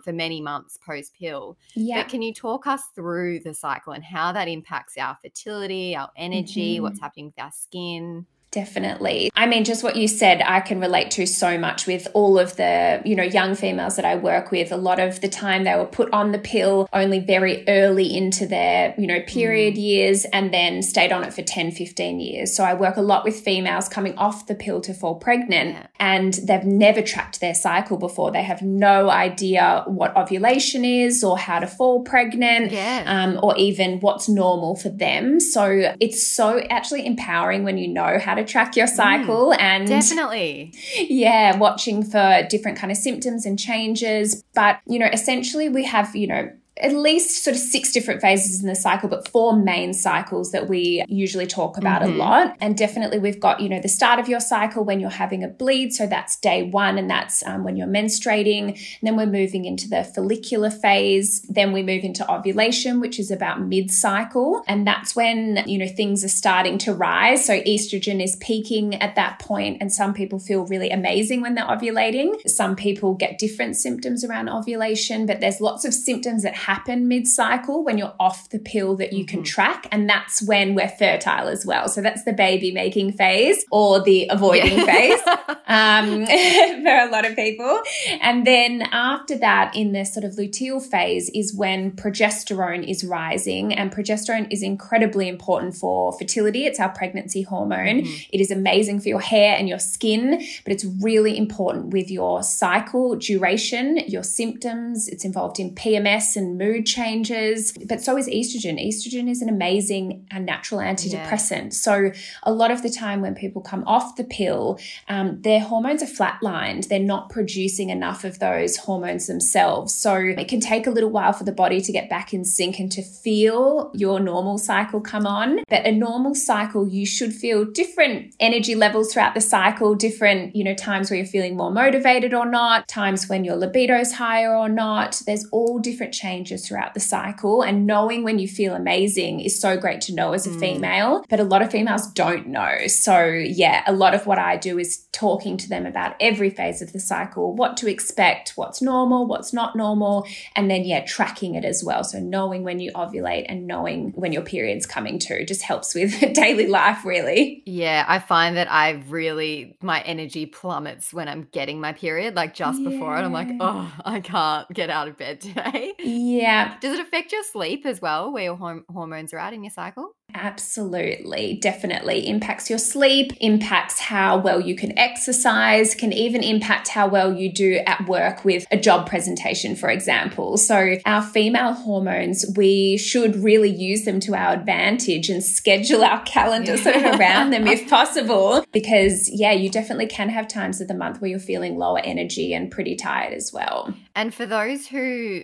for 0.00 0.12
many 0.12 0.40
months 0.40 0.78
post 0.84 1.14
pill. 1.18 1.56
Yeah. 1.74 2.02
But 2.02 2.10
can 2.10 2.22
you 2.22 2.34
talk 2.34 2.66
us 2.66 2.82
through 2.94 3.40
the 3.40 3.54
cycle 3.54 3.92
and 3.92 4.04
how 4.04 4.32
that 4.32 4.48
impacts 4.48 4.98
our 4.98 5.16
fertility, 5.22 5.96
our 5.96 6.10
energy, 6.16 6.74
mm-hmm. 6.74 6.82
what's 6.82 7.00
happening 7.00 7.26
with 7.26 7.38
our 7.38 7.52
skin? 7.52 8.26
Definitely. 8.52 9.32
I 9.34 9.46
mean, 9.46 9.64
just 9.64 9.82
what 9.82 9.96
you 9.96 10.06
said, 10.06 10.42
I 10.44 10.60
can 10.60 10.78
relate 10.78 11.10
to 11.12 11.26
so 11.26 11.56
much 11.56 11.86
with 11.86 12.06
all 12.12 12.38
of 12.38 12.54
the, 12.56 13.00
you 13.02 13.16
know, 13.16 13.22
young 13.22 13.54
females 13.54 13.96
that 13.96 14.04
I 14.04 14.14
work 14.16 14.50
with. 14.50 14.70
A 14.70 14.76
lot 14.76 15.00
of 15.00 15.22
the 15.22 15.28
time 15.28 15.64
they 15.64 15.74
were 15.74 15.86
put 15.86 16.12
on 16.12 16.32
the 16.32 16.38
pill 16.38 16.86
only 16.92 17.18
very 17.18 17.66
early 17.66 18.14
into 18.14 18.46
their, 18.46 18.94
you 18.98 19.06
know, 19.06 19.22
period 19.22 19.74
mm. 19.74 19.82
years 19.82 20.26
and 20.26 20.52
then 20.52 20.82
stayed 20.82 21.12
on 21.12 21.24
it 21.24 21.32
for 21.32 21.40
10, 21.40 21.70
15 21.70 22.20
years. 22.20 22.54
So 22.54 22.62
I 22.62 22.74
work 22.74 22.98
a 22.98 23.00
lot 23.00 23.24
with 23.24 23.40
females 23.40 23.88
coming 23.88 24.18
off 24.18 24.46
the 24.46 24.54
pill 24.54 24.82
to 24.82 24.92
fall 24.92 25.14
pregnant 25.14 25.70
yeah. 25.70 25.86
and 25.98 26.34
they've 26.34 26.64
never 26.64 27.00
tracked 27.00 27.40
their 27.40 27.54
cycle 27.54 27.96
before. 27.96 28.32
They 28.32 28.42
have 28.42 28.60
no 28.60 29.08
idea 29.08 29.82
what 29.86 30.14
ovulation 30.14 30.84
is 30.84 31.24
or 31.24 31.38
how 31.38 31.58
to 31.58 31.66
fall 31.66 32.02
pregnant 32.02 32.70
yeah. 32.70 33.04
um, 33.06 33.40
or 33.42 33.56
even 33.56 34.00
what's 34.00 34.28
normal 34.28 34.76
for 34.76 34.90
them. 34.90 35.40
So 35.40 35.94
it's 36.00 36.26
so 36.26 36.58
actually 36.68 37.06
empowering 37.06 37.64
when 37.64 37.78
you 37.78 37.88
know 37.88 38.18
how 38.18 38.34
to 38.34 38.41
to 38.44 38.50
track 38.50 38.76
your 38.76 38.86
cycle 38.86 39.50
mm, 39.50 39.60
and 39.60 39.86
definitely. 39.86 40.72
yeah 40.96 41.56
watching 41.56 42.02
for 42.02 42.46
different 42.48 42.78
kind 42.78 42.90
of 42.90 42.98
symptoms 42.98 43.46
and 43.46 43.58
changes. 43.58 44.42
But 44.54 44.80
you 44.86 44.98
know 44.98 45.08
essentially 45.12 45.68
we 45.68 45.84
have 45.84 46.14
you 46.14 46.26
know 46.26 46.50
at 46.78 46.94
least 46.94 47.44
sort 47.44 47.54
of 47.54 47.60
six 47.60 47.92
different 47.92 48.20
phases 48.20 48.62
in 48.62 48.68
the 48.68 48.74
cycle, 48.74 49.08
but 49.08 49.28
four 49.28 49.54
main 49.54 49.92
cycles 49.92 50.52
that 50.52 50.68
we 50.68 51.04
usually 51.06 51.46
talk 51.46 51.76
about 51.76 52.02
mm-hmm. 52.02 52.14
a 52.14 52.16
lot. 52.16 52.56
And 52.60 52.76
definitely, 52.76 53.18
we've 53.18 53.38
got, 53.38 53.60
you 53.60 53.68
know, 53.68 53.80
the 53.80 53.88
start 53.88 54.18
of 54.18 54.28
your 54.28 54.40
cycle 54.40 54.82
when 54.82 54.98
you're 54.98 55.10
having 55.10 55.44
a 55.44 55.48
bleed. 55.48 55.92
So 55.92 56.06
that's 56.06 56.36
day 56.36 56.62
one, 56.62 56.98
and 56.98 57.10
that's 57.10 57.46
um, 57.46 57.62
when 57.62 57.76
you're 57.76 57.86
menstruating. 57.86 58.68
And 58.70 59.02
then 59.02 59.16
we're 59.16 59.26
moving 59.26 59.64
into 59.64 59.88
the 59.88 60.02
follicular 60.02 60.70
phase. 60.70 61.42
Then 61.42 61.72
we 61.72 61.82
move 61.82 62.04
into 62.04 62.28
ovulation, 62.30 63.00
which 63.00 63.18
is 63.20 63.30
about 63.30 63.60
mid 63.60 63.90
cycle. 63.90 64.62
And 64.66 64.86
that's 64.86 65.14
when, 65.14 65.62
you 65.66 65.78
know, 65.78 65.88
things 65.88 66.24
are 66.24 66.28
starting 66.28 66.78
to 66.78 66.94
rise. 66.94 67.44
So 67.44 67.60
estrogen 67.60 68.22
is 68.22 68.36
peaking 68.36 68.94
at 68.94 69.14
that 69.16 69.38
point, 69.38 69.78
and 69.80 69.92
some 69.92 70.14
people 70.14 70.38
feel 70.38 70.64
really 70.66 70.90
amazing 70.90 71.42
when 71.42 71.54
they're 71.54 71.66
ovulating. 71.66 72.40
Some 72.48 72.76
people 72.76 73.14
get 73.14 73.38
different 73.38 73.76
symptoms 73.76 74.24
around 74.24 74.48
ovulation, 74.48 75.26
but 75.26 75.40
there's 75.40 75.60
lots 75.60 75.84
of 75.84 75.92
symptoms 75.92 76.42
that 76.42 76.54
happen 76.54 76.71
mid 77.08 77.26
cycle 77.26 77.84
when 77.84 77.98
you're 77.98 78.14
off 78.18 78.50
the 78.50 78.58
pill 78.58 78.96
that 78.96 79.12
you 79.12 79.24
mm-hmm. 79.24 79.36
can 79.36 79.42
track. 79.42 79.86
And 79.90 80.08
that's 80.08 80.42
when 80.42 80.74
we're 80.74 80.88
fertile 80.88 81.48
as 81.48 81.66
well. 81.66 81.88
So 81.88 82.00
that's 82.00 82.24
the 82.24 82.32
baby 82.32 82.72
making 82.72 83.12
phase 83.12 83.64
or 83.70 84.02
the 84.02 84.26
avoiding 84.30 84.78
yeah. 84.78 84.84
phase 84.84 85.20
um, 85.66 86.26
for 86.82 87.08
a 87.08 87.08
lot 87.10 87.24
of 87.24 87.36
people. 87.36 87.80
And 88.20 88.46
then 88.46 88.82
after 88.92 89.36
that, 89.38 89.74
in 89.74 89.92
the 89.92 90.04
sort 90.04 90.24
of 90.24 90.32
luteal 90.32 90.82
phase, 90.82 91.30
is 91.34 91.54
when 91.54 91.92
progesterone 91.92 92.88
is 92.88 93.04
rising. 93.04 93.72
And 93.74 93.92
progesterone 93.92 94.52
is 94.52 94.62
incredibly 94.62 95.28
important 95.28 95.76
for 95.76 96.12
fertility. 96.12 96.66
It's 96.66 96.80
our 96.80 96.90
pregnancy 96.90 97.42
hormone. 97.42 98.02
Mm-hmm. 98.02 98.22
It 98.32 98.40
is 98.40 98.50
amazing 98.50 99.00
for 99.00 99.08
your 99.08 99.20
hair 99.20 99.56
and 99.56 99.68
your 99.68 99.78
skin, 99.78 100.42
but 100.64 100.72
it's 100.72 100.84
really 101.00 101.36
important 101.36 101.92
with 101.92 102.10
your 102.10 102.42
cycle 102.42 103.16
duration, 103.16 103.98
your 104.08 104.22
symptoms. 104.22 105.08
It's 105.08 105.24
involved 105.24 105.58
in 105.58 105.74
PMS 105.74 106.36
and 106.36 106.51
mood 106.56 106.86
changes, 106.86 107.72
but 107.88 108.00
so 108.00 108.16
is 108.16 108.28
estrogen. 108.28 108.80
Estrogen 108.84 109.28
is 109.28 109.42
an 109.42 109.48
amazing 109.48 110.26
and 110.30 110.46
natural 110.46 110.80
antidepressant. 110.80 111.64
Yeah. 111.64 111.68
So, 111.70 112.12
a 112.42 112.52
lot 112.52 112.70
of 112.70 112.82
the 112.82 112.90
time 112.90 113.20
when 113.20 113.34
people 113.34 113.62
come 113.62 113.84
off 113.86 114.16
the 114.16 114.24
pill, 114.24 114.78
um, 115.08 115.40
their 115.42 115.60
hormones 115.60 116.02
are 116.02 116.06
flatlined. 116.06 116.88
They're 116.88 116.98
not 116.98 117.30
producing 117.30 117.90
enough 117.90 118.24
of 118.24 118.38
those 118.38 118.76
hormones 118.76 119.26
themselves. 119.26 119.94
So, 119.94 120.14
it 120.14 120.48
can 120.48 120.60
take 120.60 120.86
a 120.86 120.90
little 120.90 121.10
while 121.10 121.32
for 121.32 121.44
the 121.44 121.52
body 121.52 121.80
to 121.80 121.92
get 121.92 122.08
back 122.08 122.32
in 122.34 122.44
sync 122.44 122.78
and 122.78 122.90
to 122.92 123.02
feel 123.02 123.90
your 123.94 124.20
normal 124.20 124.58
cycle 124.58 125.00
come 125.00 125.26
on. 125.26 125.60
But 125.68 125.86
a 125.86 125.92
normal 125.92 126.34
cycle, 126.34 126.86
you 126.86 127.06
should 127.06 127.34
feel 127.34 127.64
different 127.64 128.34
energy 128.40 128.74
levels 128.74 129.12
throughout 129.12 129.34
the 129.34 129.40
cycle, 129.40 129.94
different, 129.94 130.54
you 130.54 130.64
know, 130.64 130.74
times 130.74 131.10
where 131.10 131.18
you're 131.18 131.26
feeling 131.26 131.56
more 131.56 131.70
motivated 131.70 132.34
or 132.34 132.46
not, 132.46 132.88
times 132.88 133.28
when 133.28 133.44
your 133.44 133.56
libido's 133.56 134.12
higher 134.12 134.54
or 134.54 134.68
not. 134.68 135.22
There's 135.26 135.46
all 135.46 135.78
different 135.78 136.12
changes 136.12 136.41
changes 136.42 136.66
throughout 136.66 136.94
the 136.94 137.00
cycle. 137.00 137.62
And 137.62 137.86
knowing 137.86 138.24
when 138.24 138.38
you 138.38 138.48
feel 138.48 138.74
amazing 138.74 139.40
is 139.40 139.60
so 139.60 139.76
great 139.76 140.00
to 140.02 140.14
know 140.14 140.32
as 140.32 140.46
a 140.46 140.50
mm. 140.50 140.60
female, 140.60 141.24
but 141.28 141.40
a 141.40 141.44
lot 141.44 141.62
of 141.62 141.70
females 141.70 142.06
don't 142.08 142.48
know. 142.48 142.86
So, 142.86 143.26
yeah, 143.26 143.82
a 143.86 143.92
lot 143.92 144.14
of 144.14 144.26
what 144.26 144.38
I 144.38 144.56
do 144.56 144.78
is 144.78 145.06
talking 145.12 145.56
to 145.58 145.68
them 145.68 145.86
about 145.86 146.16
every 146.20 146.50
phase 146.50 146.82
of 146.82 146.92
the 146.92 147.00
cycle, 147.00 147.54
what 147.54 147.76
to 147.78 147.90
expect, 147.90 148.52
what's 148.56 148.82
normal, 148.82 149.26
what's 149.26 149.52
not 149.52 149.76
normal, 149.76 150.26
and 150.56 150.70
then, 150.70 150.84
yeah, 150.84 151.04
tracking 151.04 151.54
it 151.54 151.64
as 151.64 151.84
well. 151.84 152.02
So, 152.04 152.18
knowing 152.18 152.64
when 152.64 152.80
you 152.80 152.90
ovulate 152.92 153.46
and 153.48 153.66
knowing 153.66 154.12
when 154.12 154.32
your 154.32 154.42
period's 154.42 154.86
coming 154.86 155.18
to 155.20 155.44
just 155.44 155.62
helps 155.62 155.94
with 155.94 156.18
daily 156.34 156.66
life, 156.66 157.04
really. 157.04 157.62
Yeah, 157.66 158.04
I 158.08 158.18
find 158.18 158.56
that 158.56 158.70
I 158.70 159.02
really, 159.08 159.76
my 159.80 160.00
energy 160.02 160.46
plummets 160.46 161.12
when 161.12 161.28
I'm 161.28 161.48
getting 161.52 161.80
my 161.80 161.92
period, 161.92 162.34
like 162.34 162.54
just 162.54 162.80
yeah. 162.80 162.90
before 162.90 163.16
it. 163.16 163.22
I'm 163.22 163.32
like, 163.32 163.50
oh, 163.60 163.92
I 164.04 164.20
can't 164.20 164.68
get 164.72 164.90
out 164.90 165.08
of 165.08 165.16
bed 165.16 165.40
today. 165.40 165.94
Yeah. 165.98 166.31
Does 166.80 166.98
it 166.98 167.00
affect 167.00 167.32
your 167.32 167.42
sleep 167.42 167.84
as 167.84 168.00
well, 168.00 168.32
where 168.32 168.44
your 168.44 168.56
horm- 168.56 168.84
hormones 168.90 169.32
are 169.32 169.38
at 169.38 169.52
in 169.52 169.62
your 169.62 169.70
cycle? 169.70 170.14
Absolutely, 170.34 171.58
definitely 171.60 172.26
impacts 172.26 172.70
your 172.70 172.78
sleep, 172.78 173.32
impacts 173.40 174.00
how 174.00 174.38
well 174.38 174.60
you 174.60 174.74
can 174.74 174.98
exercise, 174.98 175.94
can 175.94 176.12
even 176.12 176.42
impact 176.42 176.88
how 176.88 177.06
well 177.06 177.34
you 177.34 177.52
do 177.52 177.80
at 177.86 178.06
work 178.08 178.44
with 178.44 178.66
a 178.70 178.76
job 178.78 179.06
presentation, 179.06 179.76
for 179.76 179.90
example. 179.90 180.56
So, 180.56 180.96
our 181.04 181.22
female 181.22 181.74
hormones, 181.74 182.46
we 182.56 182.96
should 182.96 183.36
really 183.36 183.70
use 183.70 184.04
them 184.04 184.20
to 184.20 184.34
our 184.34 184.54
advantage 184.54 185.28
and 185.28 185.44
schedule 185.44 186.02
our 186.02 186.22
calendar 186.22 186.78
sort 186.78 186.96
of 186.96 187.20
around 187.20 187.50
them 187.50 187.66
if 187.66 187.88
possible. 187.90 188.64
Because, 188.72 189.28
yeah, 189.30 189.52
you 189.52 189.68
definitely 189.68 190.06
can 190.06 190.30
have 190.30 190.48
times 190.48 190.80
of 190.80 190.88
the 190.88 190.94
month 190.94 191.20
where 191.20 191.30
you're 191.30 191.40
feeling 191.40 191.76
lower 191.76 192.00
energy 192.00 192.54
and 192.54 192.70
pretty 192.70 192.96
tired 192.96 193.34
as 193.34 193.52
well. 193.52 193.92
And 194.14 194.34
for 194.34 194.46
those 194.46 194.86
who 194.86 195.42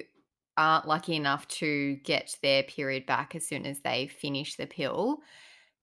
aren't 0.58 0.88
lucky 0.88 1.16
enough 1.16 1.48
to 1.48 1.96
get 2.04 2.36
their 2.42 2.64
period 2.64 3.06
back 3.06 3.34
as 3.36 3.48
soon 3.48 3.66
as 3.66 3.80
they 3.82 4.08
finish 4.08 4.56
the 4.56 4.66
pill, 4.66 5.20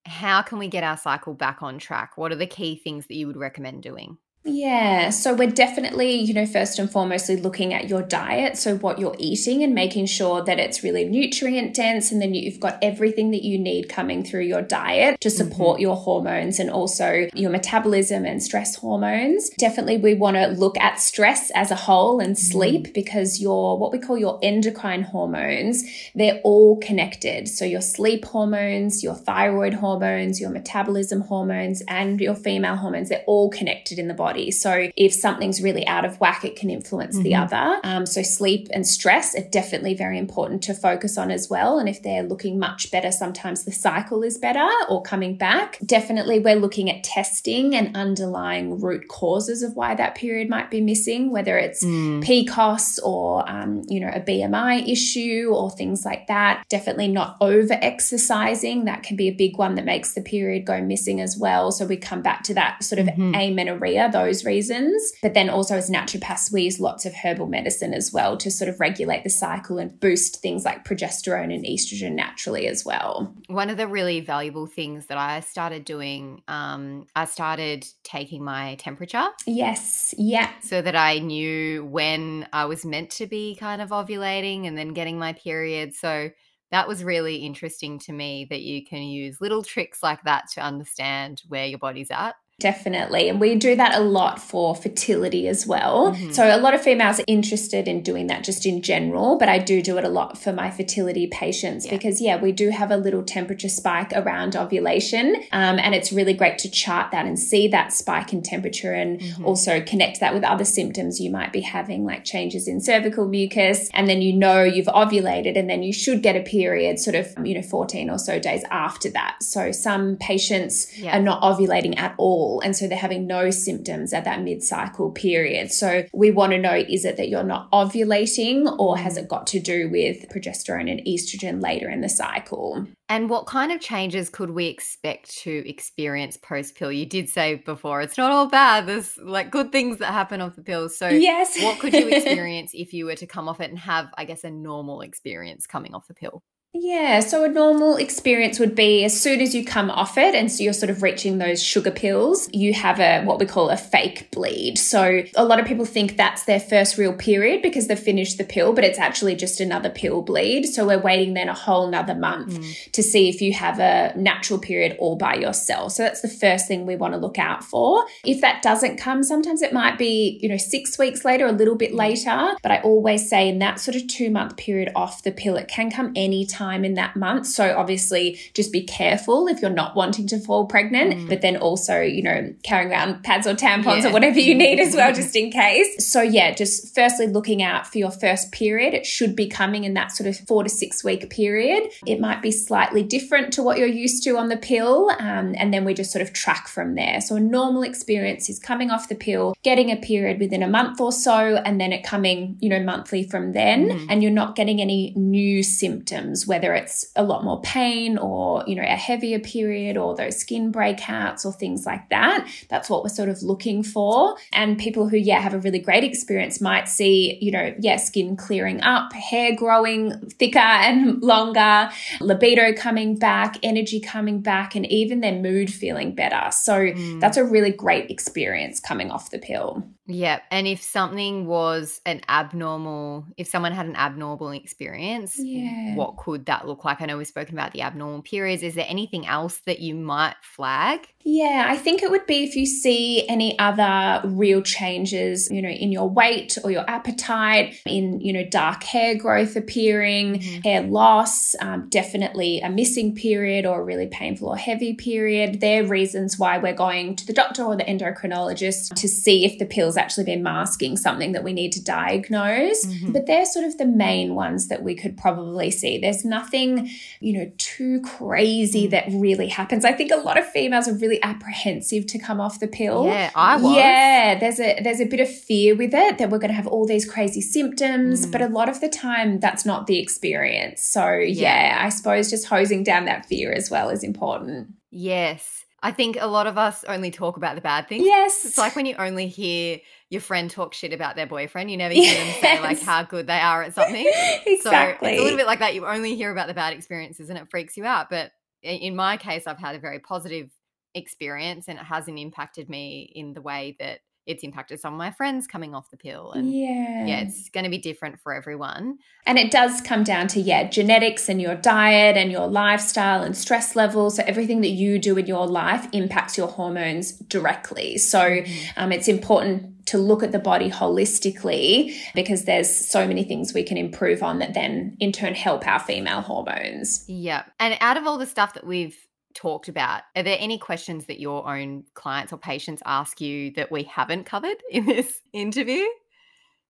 how 0.06 0.42
can 0.44 0.60
we 0.60 0.68
get 0.70 0.84
our 0.84 0.98
cycle 0.98 1.34
back 1.36 1.64
on 1.64 1.80
track? 1.80 2.18
What 2.18 2.32
are 2.32 2.38
the 2.38 2.48
key 2.48 2.78
things 2.78 3.08
that 3.08 3.16
you 3.16 3.28
would 3.28 3.38
recommend 3.38 3.84
doing? 3.84 4.18
Yeah, 4.48 5.10
so 5.10 5.34
we're 5.34 5.50
definitely, 5.50 6.14
you 6.14 6.32
know, 6.32 6.46
first 6.46 6.78
and 6.78 6.88
foremostly 6.88 7.42
looking 7.42 7.74
at 7.74 7.90
your 7.90 8.04
diet. 8.04 8.60
So, 8.60 8.78
what 8.78 9.00
you're 9.00 9.16
eating 9.18 9.64
and 9.64 9.74
making 9.74 10.06
sure 10.06 10.44
that 10.44 10.60
it's 10.60 10.84
really 10.84 11.04
nutrient 11.04 11.74
dense, 11.74 12.12
and 12.12 12.22
then 12.22 12.36
you've 12.36 12.60
got 12.60 12.78
everything 12.80 13.32
that 13.32 13.44
you 13.44 13.58
need 13.58 13.90
coming 13.90 14.24
through 14.24 14.44
your 14.44 14.62
diet 14.62 15.20
to 15.22 15.32
support 15.32 15.78
mm-hmm. 15.78 15.82
your 15.82 15.96
hormones 15.96 16.60
and 16.60 16.70
also 16.70 17.28
your 17.34 17.50
metabolism 17.50 18.24
and 18.24 18.44
stress 18.44 18.76
hormones. 18.76 19.50
Definitely, 19.58 19.98
we 19.98 20.14
want 20.14 20.38
to 20.38 20.46
look 20.46 20.78
at 20.78 21.00
stress 21.00 21.50
as 21.56 21.72
a 21.72 21.76
whole 21.76 22.20
and 22.20 22.36
mm-hmm. 22.36 22.52
sleep 22.52 22.84
mm-hmm. 22.84 22.94
because 22.94 23.42
your 23.42 23.80
what 23.80 23.92
we 23.92 23.98
call 23.98 24.16
your 24.16 24.38
endocrine 24.44 25.02
hormones, 25.02 25.84
they're 26.14 26.40
all 26.44 26.78
connected. 26.78 27.48
So, 27.48 27.66
your 27.66 27.82
sleep 27.82 28.26
hormones, 28.26 29.04
your 29.04 29.16
thyroid 29.16 29.74
hormones, 29.74 30.40
your 30.40 30.52
metabolism 30.52 31.22
hormones, 31.22 31.82
and 31.88 32.22
your 32.22 32.36
female 32.36 32.76
hormones, 32.76 33.10
they're 33.10 33.24
all 33.26 33.50
connected 33.50 33.98
in 33.98 34.08
the 34.08 34.14
body 34.14 34.35
body. 34.36 34.52
So 34.52 34.90
if 34.96 35.14
something's 35.14 35.62
really 35.62 35.86
out 35.88 36.06
of 36.06 36.20
whack, 36.20 36.44
it 36.44 36.56
can 36.56 36.70
influence 36.70 37.16
mm-hmm. 37.16 37.24
the 37.24 37.36
other. 37.36 37.80
Um, 37.84 38.06
so 38.06 38.22
sleep 38.22 38.68
and 38.72 38.86
stress 38.88 39.36
are 39.36 39.48
definitely 39.50 39.94
very 39.94 40.18
important 40.18 40.62
to 40.64 40.74
focus 40.74 41.18
on 41.18 41.32
as 41.32 41.50
well. 41.50 41.80
And 41.80 41.88
if 41.88 42.02
they're 42.02 42.24
looking 42.24 42.60
much 42.60 42.92
better, 42.92 43.12
sometimes 43.12 43.64
the 43.64 43.72
cycle 43.72 44.24
is 44.24 44.38
better 44.38 44.70
or 44.90 45.02
coming 45.02 45.38
back. 45.38 45.80
Definitely, 45.86 46.40
we're 46.40 46.56
looking 46.56 46.90
at 46.90 47.04
testing 47.04 47.76
and 47.76 47.96
underlying 47.96 48.80
root 48.82 49.08
causes 49.08 49.64
of 49.64 49.76
why 49.76 49.96
that 49.96 50.16
period 50.16 50.50
might 50.50 50.70
be 50.70 50.82
missing, 50.82 51.32
whether 51.32 51.58
it's 51.58 51.84
mm. 51.84 52.24
PCOS 52.24 53.00
or 53.04 53.50
um, 53.50 53.84
you 53.88 54.00
know 54.00 54.10
a 54.10 54.20
BMI 54.20 54.88
issue 54.88 55.52
or 55.54 55.72
things 55.72 56.06
like 56.06 56.28
that. 56.28 56.64
Definitely 56.70 57.08
not 57.08 57.38
over 57.42 57.78
exercising. 57.82 58.86
That 58.86 59.04
can 59.04 59.16
be 59.16 59.28
a 59.28 59.34
big 59.34 59.58
one 59.58 59.76
that 59.76 59.86
makes 59.86 60.14
the 60.14 60.22
period 60.22 60.66
go 60.66 60.82
missing 60.82 61.22
as 61.22 61.38
well. 61.38 61.72
So 61.72 61.86
we 61.86 61.98
come 61.98 62.22
back 62.22 62.44
to 62.44 62.54
that 62.56 62.84
sort 62.84 63.00
of 63.00 63.08
mm-hmm. 63.08 63.36
amenorrhea, 63.36 64.10
those 64.12 64.25
reasons. 64.26 65.14
But 65.22 65.34
then 65.34 65.50
also 65.50 65.76
as 65.76 65.90
naturopaths, 65.90 66.52
we 66.52 66.64
use 66.64 66.80
lots 66.80 67.06
of 67.06 67.14
herbal 67.14 67.48
medicine 67.48 67.94
as 67.94 68.12
well 68.12 68.38
to 68.38 68.50
sort 68.50 68.70
of 68.70 68.80
regulate 68.80 69.24
the 69.24 69.30
cycle 69.30 69.78
and 69.78 70.00
boost 70.00 70.42
things 70.42 70.66
like 70.66 70.86
progesterone 70.86 71.54
and 71.54 71.66
estrogen 71.66 72.14
naturally 72.14 72.68
as 72.68 72.86
well. 72.86 73.34
One 73.48 73.70
of 73.70 73.78
the 73.78 73.88
really 73.88 74.20
valuable 74.22 74.68
things 74.68 75.08
that 75.08 75.18
I 75.18 75.40
started 75.42 75.86
doing, 75.86 76.42
um, 76.48 77.06
I 77.16 77.26
started 77.26 77.86
taking 78.04 78.44
my 78.44 78.76
temperature. 78.76 79.28
Yes. 79.46 80.14
Yeah. 80.18 80.52
So 80.62 80.82
that 80.82 80.96
I 80.96 81.20
knew 81.20 81.86
when 81.86 82.48
I 82.52 82.66
was 82.66 82.86
meant 82.86 83.10
to 83.12 83.28
be 83.28 83.56
kind 83.56 83.82
of 83.82 83.90
ovulating 83.90 84.68
and 84.68 84.78
then 84.78 84.94
getting 84.94 85.20
my 85.20 85.34
period. 85.34 85.94
So 85.94 86.30
that 86.72 86.88
was 86.88 87.04
really 87.04 87.38
interesting 87.38 88.00
to 88.00 88.12
me 88.12 88.48
that 88.50 88.62
you 88.62 88.84
can 88.84 89.04
use 89.04 89.40
little 89.40 89.64
tricks 89.64 90.02
like 90.02 90.24
that 90.24 90.50
to 90.54 90.62
understand 90.62 91.42
where 91.48 91.66
your 91.66 91.80
body's 91.80 92.12
at. 92.12 92.36
Definitely. 92.62 93.28
And 93.28 93.42
we 93.42 93.56
do 93.56 93.76
that 93.76 93.96
a 93.96 94.00
lot 94.00 94.42
for 94.42 94.76
fertility 94.76 95.50
as 95.50 95.68
well. 95.68 96.14
Mm-hmm. 96.14 96.32
So 96.32 96.46
a 96.46 96.56
lot 96.56 96.74
of 96.74 96.82
females 96.82 97.20
are 97.20 97.26
interested 97.28 97.86
in 97.86 98.02
doing 98.02 98.28
that 98.28 98.46
just 98.46 98.66
in 98.66 98.82
general, 98.82 99.38
but 99.38 99.50
I 99.50 99.60
do 99.60 99.82
do 99.82 99.98
it 99.98 100.06
a 100.06 100.10
lot 100.10 100.38
for 100.38 100.54
my 100.54 100.72
fertility 100.72 101.28
patients 101.28 101.86
yeah. 101.86 101.92
because, 101.92 102.22
yeah, 102.22 102.42
we 102.42 102.54
do 102.54 102.70
have 102.70 102.92
a 102.92 102.98
little 102.98 103.24
temperature 103.24 103.68
spike 103.68 104.14
around 104.14 104.56
ovulation. 104.56 105.36
Um, 105.52 105.80
and 105.80 105.94
it's 105.94 106.14
really 106.14 106.34
great 106.34 106.58
to 106.60 106.72
chart 106.72 107.12
that 107.12 107.26
and 107.26 107.38
see 107.38 107.68
that 107.68 107.92
spike 107.92 108.32
in 108.32 108.42
temperature 108.42 108.94
and 108.94 109.20
mm-hmm. 109.20 109.46
also 109.46 109.82
connect 109.82 110.22
that 110.22 110.34
with 110.34 110.46
other 110.46 110.66
symptoms 110.66 111.20
you 111.20 111.32
might 111.32 111.52
be 111.52 111.60
having, 111.60 112.06
like 112.06 112.24
changes 112.24 112.70
in 112.70 112.80
cervical 112.80 113.28
mucus. 113.28 113.90
And 113.94 114.08
then 114.08 114.22
you 114.22 114.32
know 114.32 114.64
you've 114.64 114.88
ovulated 114.88 115.58
and 115.58 115.70
then 115.70 115.84
you 115.84 115.92
should 115.92 116.24
get 116.24 116.38
a 116.38 116.42
period 116.42 117.00
sort 117.00 117.18
of, 117.18 117.34
you 117.46 117.56
know, 117.56 117.62
14 117.62 118.10
or 118.10 118.18
so 118.18 118.40
days 118.40 118.64
after 118.72 119.10
that. 119.10 119.44
So 119.44 119.74
some 119.74 120.16
patients 120.16 120.98
yeah. 120.98 121.18
are 121.18 121.22
not 121.22 121.42
ovulating 121.42 122.00
at 122.00 122.16
all 122.18 122.45
all. 122.46 122.62
And 122.62 122.76
so 122.76 122.88
they're 122.88 122.98
having 122.98 123.28
no 123.28 123.50
symptoms 123.50 124.14
at 124.14 124.24
that 124.26 124.42
mid 124.42 124.64
cycle 124.64 125.12
period. 125.12 125.72
So 125.72 126.06
we 126.14 126.32
want 126.32 126.52
to 126.52 126.60
know 126.60 126.76
is 126.76 127.06
it 127.06 127.18
that 127.18 127.30
you're 127.30 127.44
not 127.44 127.72
ovulating 127.72 128.78
or 128.80 128.98
has 128.98 129.16
mm. 129.16 129.24
it 129.24 129.30
got 129.30 129.48
to 129.48 129.60
do 129.60 129.90
with 129.90 130.30
progesterone 130.30 130.90
and 130.90 131.02
estrogen 131.02 131.62
later 131.62 131.90
in 131.90 132.02
the 132.02 132.10
cycle? 132.10 132.86
And 133.08 133.30
what 133.30 133.46
kind 133.46 133.72
of 133.72 133.80
changes 133.80 134.30
could 134.30 134.52
we 134.52 134.68
expect 134.68 135.30
to 135.40 135.68
experience 135.70 136.38
post 136.38 136.76
pill? 136.76 136.92
You 136.92 137.06
did 137.06 137.30
say 137.30 137.56
before 137.56 138.02
it's 138.02 138.18
not 138.18 138.32
all 138.32 138.48
bad. 138.48 138.88
There's 138.88 139.18
like 139.18 139.52
good 139.52 139.72
things 139.72 140.00
that 140.00 140.12
happen 140.12 140.42
off 140.42 140.56
the 140.56 140.64
pill. 140.64 140.90
So, 140.90 141.10
yes. 141.10 141.62
what 141.62 141.80
could 141.80 141.94
you 141.94 142.08
experience 142.12 142.72
if 142.74 142.94
you 142.94 143.06
were 143.06 143.16
to 143.16 143.28
come 143.28 143.48
off 143.48 143.62
it 143.62 143.70
and 143.70 143.80
have, 143.80 144.08
I 144.18 144.26
guess, 144.26 144.44
a 144.44 144.50
normal 144.50 145.02
experience 145.02 145.68
coming 145.68 145.94
off 145.94 146.08
the 146.08 146.16
pill? 146.16 146.42
Yeah, 146.78 147.22
so 147.22 147.46
a 147.46 147.48
normal 147.48 147.96
experience 147.96 148.60
would 148.60 148.76
be 148.76 149.06
as 149.06 149.18
soon 149.18 149.40
as 149.40 149.56
you 149.56 149.64
come 149.64 149.90
off 149.90 150.18
it 150.18 150.36
and 150.36 150.52
so 150.52 150.62
you're 150.62 150.74
sort 150.74 150.90
of 150.90 151.02
reaching 151.02 151.38
those 151.38 151.64
sugar 151.64 151.90
pills, 151.90 152.50
you 152.52 152.74
have 152.74 153.00
a 153.00 153.24
what 153.24 153.40
we 153.40 153.46
call 153.46 153.70
a 153.70 153.78
fake 153.78 154.30
bleed. 154.32 154.78
So 154.78 155.24
a 155.38 155.46
lot 155.46 155.62
of 155.62 155.66
people 155.66 155.86
think 155.86 156.18
that's 156.18 156.44
their 156.44 156.60
first 156.60 156.98
real 156.98 157.14
period 157.14 157.62
because 157.62 157.88
they've 157.88 157.98
finished 157.98 158.38
the 158.38 158.44
pill, 158.44 158.74
but 158.74 158.84
it's 158.84 159.00
actually 159.00 159.36
just 159.38 159.62
another 159.62 159.90
pill 159.90 160.22
bleed. 160.22 160.66
So 160.66 160.86
we're 160.86 161.00
waiting 161.00 161.34
then 161.34 161.48
a 161.48 161.54
whole 161.54 161.90
nother 161.90 162.14
month 162.14 162.60
mm. 162.60 162.92
to 162.92 163.02
see 163.02 163.30
if 163.30 163.42
you 163.42 163.54
have 163.54 163.80
a 163.80 164.12
natural 164.18 164.60
period 164.60 164.98
all 165.00 165.16
by 165.16 165.36
yourself. 165.36 165.94
So 165.94 166.04
that's 166.04 166.22
the 166.22 166.28
first 166.28 166.68
thing 166.68 166.86
we 166.86 166.98
want 166.98 167.14
to 167.14 167.20
look 167.20 167.40
out 167.40 167.64
for. 167.64 168.04
If 168.26 168.42
that 168.42 168.62
doesn't 168.62 168.98
come, 168.98 169.24
sometimes 169.24 169.62
it 169.62 169.72
might 169.72 169.98
be, 169.98 170.40
you 170.42 170.50
know, 170.50 170.58
six 170.58 171.00
weeks 171.00 171.24
later, 171.24 171.46
a 171.46 171.54
little 171.54 171.76
bit 171.76 171.94
later. 171.94 172.52
But 172.62 172.74
I 172.74 172.82
always 172.82 173.30
say 173.30 173.48
in 173.48 173.60
that 173.60 173.80
sort 173.80 173.96
of 173.96 174.08
two 174.08 174.30
month 174.30 174.58
period 174.58 174.92
off 174.94 175.24
the 175.24 175.32
pill, 175.32 175.56
it 175.56 175.70
can 175.70 175.90
come 175.90 176.12
anytime 176.18 176.65
time 176.66 176.86
in 176.86 176.96
that 176.96 177.16
month. 177.16 177.46
So 177.48 177.76
obviously 177.78 178.40
just 178.54 178.72
be 178.72 178.82
careful 178.82 179.48
if 179.48 179.62
you're 179.62 179.70
not 179.70 179.96
wanting 179.96 180.28
to 180.28 180.40
fall 180.40 180.66
pregnant, 180.66 181.14
mm. 181.14 181.30
but 181.30 181.42
then 181.42 181.58
also, 181.58 182.02
you 182.02 182.24
know, 182.24 182.54
carrying 182.64 182.92
around 182.92 183.24
pads 183.24 183.48
or 183.48 183.54
tampons 183.54 184.02
yeah. 184.02 184.10
or 184.10 184.14
whatever 184.14 184.40
you 184.40 184.56
need 184.56 184.80
as 184.80 184.96
well, 184.96 185.14
just 185.22 185.36
in 185.36 185.52
case. 185.52 186.12
So 186.12 186.22
yeah, 186.22 186.54
just 186.54 186.94
firstly 186.96 187.28
looking 187.28 187.62
out 187.62 187.88
for 187.88 187.98
your 187.98 188.12
first 188.12 188.52
period. 188.52 188.94
It 188.94 189.06
should 189.06 189.36
be 189.36 189.48
coming 189.48 189.84
in 189.84 189.94
that 189.94 190.12
sort 190.12 190.28
of 190.28 190.38
four 190.48 190.64
to 190.64 190.70
six 190.70 191.04
week 191.04 191.30
period. 191.30 191.84
It 192.06 192.20
might 192.20 192.42
be 192.42 192.52
slightly 192.52 193.04
different 193.04 193.54
to 193.54 193.64
what 193.64 193.78
you're 193.78 193.88
used 193.88 194.24
to 194.24 194.38
on 194.38 194.50
the 194.50 194.58
pill. 194.58 195.10
Um, 195.20 195.56
and 195.58 195.74
then 195.74 195.86
we 195.86 195.94
just 195.94 196.12
sort 196.12 196.22
of 196.22 196.34
track 196.34 196.68
from 196.68 196.96
there. 196.96 197.22
So 197.22 197.36
a 197.36 197.40
normal 197.40 197.84
experience 197.84 198.50
is 198.50 198.60
coming 198.60 198.90
off 198.90 199.10
the 199.10 199.16
pill, 199.16 199.56
getting 199.64 199.92
a 199.92 199.98
period 199.98 200.40
within 200.40 200.64
a 200.64 200.68
month 200.68 201.00
or 201.00 201.12
so, 201.12 201.58
and 201.66 201.80
then 201.80 201.92
it 201.94 202.04
coming, 202.04 202.58
you 202.60 202.70
know, 202.70 202.82
monthly 202.82 203.24
from 203.24 203.54
then. 203.54 203.90
Mm. 203.90 204.08
And 204.10 204.24
you're 204.24 204.32
not 204.32 204.56
getting 204.56 204.82
any 204.82 205.14
new 205.16 205.64
symptoms 205.64 206.48
whether 206.56 206.74
it's 206.74 207.12
a 207.18 207.24
lot 207.24 207.44
more 207.44 207.60
pain 207.64 208.18
or, 208.18 208.64
you 208.66 208.76
know, 208.76 208.82
a 208.82 208.96
heavier 208.96 209.40
period 209.40 209.98
or 209.98 210.16
those 210.16 210.38
skin 210.38 210.72
breakouts 210.72 211.46
or 211.46 211.52
things 211.52 211.86
like 211.86 212.08
that. 212.08 212.48
That's 212.70 212.90
what 212.90 213.04
we're 213.04 213.10
sort 213.10 213.28
of 213.28 213.44
looking 213.44 213.84
for. 213.84 214.38
And 214.54 214.80
people 214.80 215.10
who, 215.10 215.18
yeah, 215.18 215.42
have 215.42 215.54
a 215.54 215.60
really 215.60 215.80
great 215.80 216.06
experience 216.06 216.62
might 216.62 216.88
see, 216.88 217.38
you 217.42 217.52
know, 217.52 217.76
yeah, 217.82 217.98
skin 217.98 218.38
clearing 218.38 218.82
up, 218.84 219.12
hair 219.12 219.54
growing 219.54 220.18
thicker 220.30 220.60
and 220.60 221.22
longer, 221.34 221.90
libido 222.22 222.72
coming 222.72 223.20
back, 223.20 223.58
energy 223.62 224.00
coming 224.00 224.40
back, 224.40 224.76
and 224.76 224.86
even 224.86 225.20
their 225.20 225.38
mood 225.38 225.70
feeling 225.70 226.16
better. 226.16 226.52
So 226.52 226.74
mm. 226.74 227.20
that's 227.20 227.36
a 227.36 227.44
really 227.44 227.72
great 227.72 228.10
experience 228.10 228.80
coming 228.80 229.12
off 229.12 229.30
the 229.30 229.40
pill. 229.40 229.84
Yeah. 230.08 230.40
And 230.52 230.68
if 230.68 230.82
something 230.82 231.48
was 231.48 232.00
an 232.06 232.22
abnormal, 232.30 233.26
if 233.38 233.48
someone 233.48 233.72
had 233.72 233.88
an 233.88 233.96
abnormal 233.96 234.52
experience, 234.52 235.40
yeah. 235.40 235.96
what 235.96 236.18
could 236.18 236.46
that 236.46 236.68
look 236.68 236.86
like? 236.86 237.02
I 237.02 237.06
know 237.06 237.18
we've 237.18 237.28
spoken 237.28 237.56
about 237.56 237.74
the 237.74 237.82
abnormal 237.82 238.22
periods. 238.22 238.64
Is 238.64 238.76
there 238.76 238.86
anything 238.88 239.26
else 239.26 239.62
that 239.66 239.80
you 239.80 239.96
might 239.96 240.36
flag? 240.42 241.08
Yeah, 241.28 241.66
I 241.68 241.76
think 241.76 242.04
it 242.04 242.12
would 242.12 242.28
be 242.28 242.44
if 242.44 242.56
you 242.56 242.68
see 242.68 243.28
any 243.28 243.58
other 243.58 244.22
real 244.28 244.62
changes, 244.62 245.50
you 245.50 245.60
know, 245.60 245.70
in 245.70 245.92
your 245.92 246.08
weight 246.08 246.56
or 246.64 246.70
your 246.70 246.88
appetite, 246.88 247.82
in, 247.88 248.22
you 248.22 248.32
know, 248.32 248.46
dark 248.46 248.84
hair 248.84 249.16
growth 249.16 249.56
appearing, 249.56 250.40
mm-hmm. 250.40 250.62
hair 250.62 250.84
loss, 250.84 251.56
um, 251.62 251.90
definitely 251.90 252.60
a 252.62 252.70
missing 252.70 253.16
period 253.16 253.66
or 253.66 253.82
a 253.82 253.84
really 253.84 254.06
painful 254.06 254.50
or 254.50 254.58
heavy 254.58 254.94
period. 254.94 255.62
They're 255.62 255.84
reasons 255.84 256.38
why 256.38 256.60
we're 256.60 256.74
going 256.76 257.16
to 257.16 257.26
the 257.26 257.34
doctor 257.34 257.64
or 257.64 257.76
the 257.76 257.86
endocrinologist 257.86 258.94
to 258.94 259.08
see 259.08 259.46
if 259.46 259.58
the 259.58 259.66
pill's 259.66 259.95
actually 259.98 260.26
been 260.26 260.44
masking 260.44 260.98
something 260.98 261.32
that 261.32 261.44
we 261.44 261.54
need 261.54 261.72
to 261.74 261.84
diagnose. 261.84 262.86
Mm-hmm. 262.86 263.14
But 263.14 263.26
they're 263.26 263.46
sort 263.46 263.66
of 263.66 263.78
the 263.78 263.86
main 263.86 264.36
ones 264.36 264.68
that 264.68 264.84
we 264.84 264.96
could 264.96 265.18
probably 265.18 265.72
see. 265.72 265.98
There's 265.98 266.24
nothing, 266.24 266.90
you 267.20 267.34
know, 267.34 267.52
too 267.58 268.02
crazy 268.02 268.88
mm. 268.88 268.92
that 268.92 269.06
really 269.10 269.48
happens. 269.48 269.86
I 269.86 269.94
think 269.94 270.12
a 270.12 270.18
lot 270.18 270.38
of 270.38 270.46
females 270.46 270.88
are 270.88 270.94
really 270.94 271.16
really 271.16 271.24
apprehensive 271.24 272.06
to 272.08 272.20
come 272.20 272.40
off 272.40 272.60
the 272.60 272.68
pill. 272.68 273.06
Yeah, 273.06 273.32
I 273.36 273.58
was. 273.58 273.76
Yeah, 273.76 274.40
there's 274.40 274.60
a 274.60 274.82
there's 274.82 275.00
a 275.00 275.06
bit 275.06 275.20
of 275.20 275.30
fear 275.30 275.76
with 275.76 275.94
it 275.94 276.18
that 276.18 276.30
we're 276.30 276.40
going 276.40 276.50
to 276.50 276.56
have 276.56 276.68
all 276.68 276.86
these 276.86 277.10
crazy 277.10 277.42
symptoms, 277.42 278.26
mm. 278.26 278.32
but 278.32 278.42
a 278.42 278.48
lot 278.48 278.70
of 278.70 278.82
the 278.82 278.90
time 278.90 279.40
that's 279.40 279.66
not 279.66 279.88
the 279.88 280.00
experience. 280.00 280.82
So 280.82 281.18
yeah. 281.18 281.78
yeah, 281.78 281.78
I 281.82 281.90
suppose 281.90 282.30
just 282.30 282.48
hosing 282.48 282.84
down 282.84 283.06
that 283.06 283.26
fear 283.26 283.52
as 283.52 283.70
well 283.70 283.90
is 283.90 284.04
important. 284.04 284.70
Yes. 284.92 285.65
I 285.86 285.92
think 285.92 286.18
a 286.20 286.26
lot 286.26 286.48
of 286.48 286.58
us 286.58 286.84
only 286.86 287.12
talk 287.12 287.38
about 287.38 287.54
the 287.54 287.62
bad 287.62 287.88
things. 287.88 288.08
Yes. 288.08 288.44
It's 288.44 288.58
like 288.58 288.76
when 288.76 288.88
you 288.88 288.96
only 288.96 289.28
hear 289.28 289.80
your 290.10 290.20
friend 290.20 290.50
talk 290.50 290.74
shit 290.74 290.94
about 290.94 291.16
their 291.16 291.28
boyfriend, 291.28 291.70
you 291.70 291.78
never 291.78 291.94
hear 291.94 292.06
yes. 292.06 292.42
them 292.42 292.42
say 292.42 292.60
like 292.60 292.82
how 292.82 293.04
good 293.04 293.28
they 293.28 293.38
are 293.38 293.62
at 293.62 293.76
something. 293.76 294.12
exactly. 294.48 294.58
So 294.64 295.14
it's 295.14 295.22
a 295.22 295.24
little 295.24 295.38
bit 295.38 295.46
like 295.46 295.60
that. 295.60 295.76
You 295.76 295.86
only 295.86 296.16
hear 296.16 296.32
about 296.32 296.48
the 296.48 296.56
bad 296.56 296.74
experiences 296.74 297.30
and 297.30 297.38
it 297.38 297.52
freaks 297.52 297.78
you 297.78 297.86
out. 297.86 298.10
But 298.10 298.32
in 298.64 298.96
my 298.96 299.18
case, 299.18 299.46
I've 299.46 299.60
had 299.60 299.76
a 299.76 299.80
very 299.80 300.00
positive 300.00 300.50
experience 300.96 301.68
and 301.68 301.78
it 301.78 301.86
hasn't 301.86 302.18
impacted 302.18 302.68
me 302.68 303.12
in 303.14 303.36
the 303.36 303.44
way 303.44 303.76
that 303.80 304.00
it's 304.26 304.44
impacted 304.44 304.80
some 304.80 304.94
of 304.94 304.98
my 304.98 305.12
friends 305.12 305.48
coming 305.48 305.76
off 305.76 305.90
the 305.92 305.98
pill 305.98 306.32
and 306.32 306.52
yeah 306.52 307.06
yeah. 307.06 307.20
it's 307.20 307.50
going 307.50 307.64
to 307.64 307.70
be 307.70 307.78
different 307.78 308.20
for 308.20 308.34
everyone. 308.34 308.98
And 309.26 309.38
it 309.38 309.52
does 309.52 309.82
come 309.82 310.04
down 310.04 310.28
to 310.30 310.40
yeah 310.40 310.68
genetics 310.70 311.30
and 311.30 311.42
your 311.42 311.56
diet 311.56 312.18
and 312.18 312.32
your 312.32 312.48
lifestyle 312.48 313.24
and 313.24 313.36
stress 313.36 313.76
levels. 313.76 314.18
So 314.18 314.24
everything 314.26 314.62
that 314.62 314.70
you 314.70 315.00
do 315.00 315.18
in 315.18 315.28
your 315.28 315.48
life 315.48 315.88
impacts 315.92 316.38
your 316.38 316.48
hormones 316.48 317.14
directly. 317.14 317.98
So 317.98 318.20
mm-hmm. 318.20 318.70
um, 318.78 318.92
it's 318.92 319.08
important 319.08 319.86
to 319.88 319.98
look 320.00 320.24
at 320.24 320.32
the 320.32 320.40
body 320.40 320.70
holistically 320.70 321.96
because 322.16 322.46
there's 322.46 322.74
so 322.74 323.08
many 323.08 323.24
things 323.24 323.54
we 323.54 323.64
can 323.64 323.78
improve 323.78 324.24
on 324.24 324.40
that 324.40 324.56
then 324.56 324.98
in 325.00 325.12
turn 325.12 325.36
help 325.36 325.68
our 325.68 325.80
female 325.80 326.22
hormones. 326.22 327.06
Yeah 327.08 327.44
and 327.60 327.78
out 327.82 327.98
of 327.98 328.08
all 328.08 328.18
the 328.18 328.26
stuff 328.26 328.54
that 328.56 328.66
we've 328.66 328.98
talked 329.36 329.68
about. 329.68 330.02
Are 330.16 330.24
there 330.24 330.38
any 330.40 330.58
questions 330.58 331.06
that 331.06 331.20
your 331.20 331.48
own 331.48 331.84
clients 331.94 332.34
or 332.34 332.38
patients 332.38 332.82
ask 332.86 333.22
you 333.22 333.52
that 333.52 333.72
we 333.72 333.84
haven't 333.84 334.24
covered 334.24 334.58
in 334.72 334.86
this 334.86 335.22
interview? 335.34 335.86